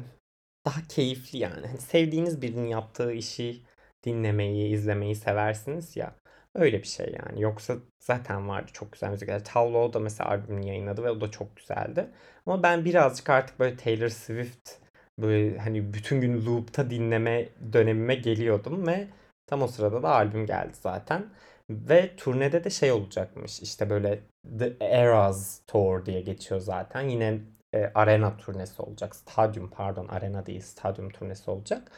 daha 0.66 0.82
keyifli 0.90 1.40
yani. 1.40 1.68
Hani 1.68 1.82
sevdiğiniz 1.82 2.42
birinin 2.42 2.68
yaptığı 2.68 3.12
işi 3.14 3.62
dinlemeyi, 4.06 4.74
izlemeyi 4.74 5.16
seversiniz 5.16 5.96
ya. 5.96 6.16
Öyle 6.56 6.80
bir 6.80 6.88
şey 6.88 7.16
yani. 7.26 7.42
Yoksa 7.42 7.76
zaten 8.00 8.48
vardı 8.50 8.72
çok 8.74 8.92
güzel 8.92 9.10
müzikler. 9.10 9.46
Tavlo 9.46 9.94
da 9.94 10.00
mesela 10.00 10.30
albümünü 10.30 10.68
yayınladı 10.68 11.04
ve 11.04 11.12
o 11.12 11.22
da 11.22 11.32
çok 11.32 11.56
güzeldi. 11.58 12.10
Ama 12.46 12.64
ben 12.64 12.86
birazcık 12.86 13.30
artık 13.30 13.60
böyle 13.60 13.78
Taylor 13.78 14.10
Swift 14.10 14.72
böyle 15.20 15.58
hani 15.60 15.94
bütün 15.94 16.22
gün 16.22 16.46
loop'ta 16.46 16.90
dinleme 16.90 17.50
dönemime 17.74 18.16
geliyordum 18.16 18.88
ve 18.88 19.08
tam 19.48 19.62
o 19.62 19.68
sırada 19.68 20.04
da 20.04 20.10
albüm 20.16 20.46
geldi 20.46 20.74
zaten. 20.74 21.30
Ve 21.70 22.16
turnede 22.16 22.64
de 22.64 22.70
şey 22.70 22.92
olacakmış 22.92 23.62
işte 23.62 23.90
böyle 23.90 24.20
The 24.60 24.78
Eras 24.80 25.62
Tour 25.68 26.06
diye 26.06 26.22
geçiyor 26.22 26.62
zaten. 26.62 27.02
Yine 27.02 27.42
e, 27.74 27.92
arena 27.96 28.38
turnesi 28.38 28.82
olacak. 28.82 29.16
Stadyum 29.16 29.70
pardon 29.70 30.08
arena 30.08 30.46
değil 30.46 30.62
stadyum 30.62 31.10
turnesi 31.10 31.52
olacak. 31.52 31.92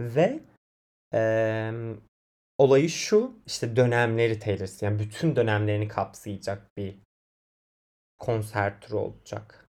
Ve 0.00 0.40
e, 1.14 1.72
olayı 2.58 2.88
şu 2.88 3.38
işte 3.46 3.76
dönemleri 3.76 4.38
Taylor 4.38 4.68
yani 4.80 4.98
bütün 4.98 5.36
dönemlerini 5.36 5.88
kapsayacak 5.88 6.76
bir 6.76 6.98
konser 8.18 8.80
turu 8.80 8.98
olacak. 8.98 9.65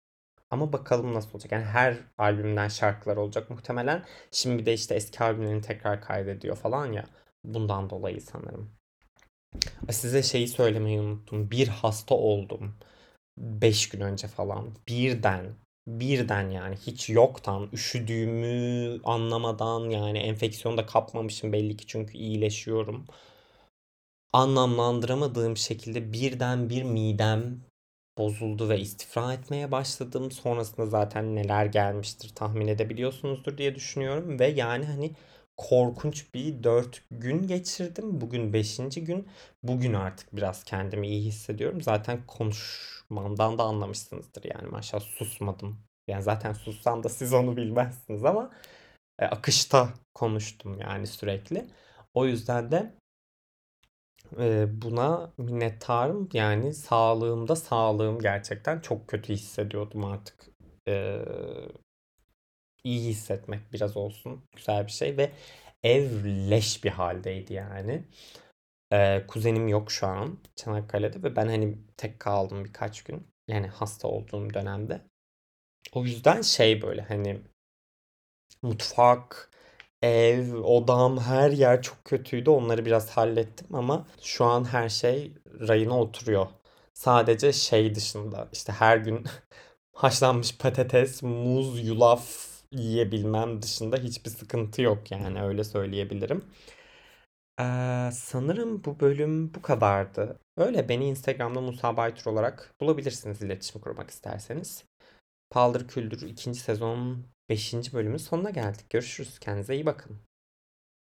Ama 0.53 0.73
bakalım 0.73 1.15
nasıl 1.15 1.31
olacak. 1.31 1.53
Yani 1.53 1.65
her 1.65 1.97
albümden 2.19 2.69
şarkılar 2.69 3.17
olacak 3.17 3.51
muhtemelen. 3.51 4.05
Şimdi 4.31 4.59
bir 4.59 4.67
de 4.67 4.75
işte 4.75 4.95
eski 4.95 5.25
albümlerini 5.25 5.62
tekrar 5.62 6.01
kaydediyor 6.01 6.57
falan 6.57 6.93
ya. 6.93 7.05
Bundan 7.45 7.91
dolayı 7.91 8.21
sanırım. 8.21 8.71
Size 9.91 10.23
şeyi 10.23 10.49
söylemeyi 10.49 11.01
unuttum. 11.01 11.51
Bir 11.51 11.69
hasta 11.69 12.15
oldum. 12.15 12.75
5 13.38 13.88
gün 13.88 14.01
önce 14.01 14.29
falan. 14.29 14.71
Birden. 14.88 15.55
Birden 15.87 16.51
yani 16.51 16.77
hiç 16.77 17.11
yoktan 17.11 17.69
üşüdüğümü 17.73 19.01
anlamadan 19.05 19.91
yani 19.91 20.19
enfeksiyon 20.19 20.77
da 20.77 20.87
kapmamışım 20.87 21.53
belli 21.53 21.77
ki 21.77 21.87
çünkü 21.87 22.19
iyileşiyorum. 22.19 23.07
Anlamlandıramadığım 24.33 25.57
şekilde 25.57 26.12
birden 26.12 26.71
bir 26.71 26.83
midem 26.83 27.61
bozuldu 28.18 28.68
ve 28.68 28.81
istifra 28.81 29.33
etmeye 29.33 29.70
başladım. 29.72 30.31
Sonrasında 30.31 30.87
zaten 30.87 31.37
neler 31.37 31.66
gelmiştir 31.66 32.35
tahmin 32.35 32.68
edebiliyorsunuzdur 32.68 33.59
diye 33.59 33.75
düşünüyorum. 33.75 34.38
Ve 34.38 34.46
yani 34.46 34.85
hani 34.85 35.12
korkunç 35.57 36.35
bir 36.35 36.62
4 36.64 37.05
gün 37.11 37.46
geçirdim. 37.46 38.20
Bugün 38.20 38.53
5. 38.53 38.77
gün. 39.05 39.29
Bugün 39.62 39.92
artık 39.94 40.37
biraz 40.37 40.64
kendimi 40.64 41.09
iyi 41.09 41.22
hissediyorum. 41.25 41.81
Zaten 41.81 42.27
konuşmamdan 42.27 43.59
da 43.59 43.62
anlamışsınızdır 43.62 44.44
yani 44.44 44.68
maşallah 44.68 45.05
susmadım. 45.05 45.79
Yani 46.09 46.22
zaten 46.22 46.53
sussam 46.53 47.03
da 47.03 47.09
siz 47.09 47.33
onu 47.33 47.57
bilmezsiniz 47.57 48.25
ama 48.25 48.51
e, 49.18 49.25
akışta 49.27 49.88
konuştum 50.14 50.79
yani 50.81 51.07
sürekli. 51.07 51.66
O 52.14 52.27
yüzden 52.27 52.72
de 52.72 52.94
buna 54.83 55.33
minnettarım. 55.38 56.29
Yani 56.33 56.75
sağlığımda 56.75 57.57
sağlığım 57.57 58.18
gerçekten 58.18 58.81
çok 58.81 59.09
kötü 59.09 59.33
hissediyordum 59.33 60.05
artık. 60.05 60.47
İyi 62.85 63.09
hissetmek 63.09 63.73
biraz 63.73 63.97
olsun 63.97 64.42
güzel 64.57 64.87
bir 64.87 64.92
şey 64.92 65.16
ve 65.16 65.33
ev 65.83 66.25
leş 66.51 66.85
bir 66.85 66.90
haldeydi 66.90 67.53
yani. 67.53 68.05
Kuzenim 69.29 69.68
yok 69.68 69.90
şu 69.90 70.07
an 70.07 70.38
Çanakkale'de 70.57 71.23
ve 71.23 71.37
ben 71.37 71.47
hani 71.47 71.79
tek 71.97 72.21
kaldım 72.21 72.64
birkaç 72.64 73.05
gün. 73.05 73.27
Yani 73.49 73.66
hasta 73.66 74.09
olduğum 74.09 74.55
dönemde. 74.55 75.01
O 75.92 76.05
yüzden 76.05 76.42
şey 76.42 76.83
böyle 76.83 77.03
hani 77.03 77.40
mutfak, 78.62 79.51
ev, 80.03 80.55
odam, 80.55 81.19
her 81.21 81.51
yer 81.51 81.83
çok 81.83 82.05
kötüydü. 82.05 82.51
Onları 82.51 82.87
biraz 82.87 83.11
hallettim 83.11 83.67
ama 83.75 84.07
şu 84.23 84.45
an 84.45 84.65
her 84.65 84.88
şey 84.88 85.33
rayına 85.61 86.01
oturuyor. 86.01 86.47
Sadece 86.95 87.53
şey 87.53 87.95
dışında 87.95 88.49
işte 88.53 88.73
her 88.73 88.97
gün 88.97 89.25
haşlanmış 89.93 90.59
patates, 90.59 91.23
muz, 91.23 91.87
yulaf 91.88 92.27
yiyebilmem 92.73 93.62
dışında 93.62 93.97
hiçbir 93.97 94.31
sıkıntı 94.31 94.83
yok 94.83 95.11
yani 95.11 95.43
öyle 95.43 95.65
söyleyebilirim. 95.65 96.45
Ee, 97.61 98.11
sanırım 98.12 98.85
bu 98.85 99.01
bölüm 99.01 99.55
bu 99.55 99.62
kadardı. 99.62 100.38
Öyle 100.57 100.88
beni 100.88 101.09
Instagram'da 101.09 101.61
Musa 101.61 101.97
Baytur 101.97 102.27
olarak 102.33 102.75
bulabilirsiniz 102.81 103.43
iletişim 103.43 103.81
kurmak 103.81 104.11
isterseniz. 104.11 104.85
Paldır 105.53 105.88
Küldür 105.88 106.23
2. 106.23 106.55
sezon 106.55 107.27
5. 107.49 107.93
bölümün 107.93 108.17
sonuna 108.17 108.51
geldik. 108.51 108.91
Görüşürüz. 108.91 109.38
Kendinize 109.38 109.75
iyi 109.75 109.87
bakın. 109.87 110.21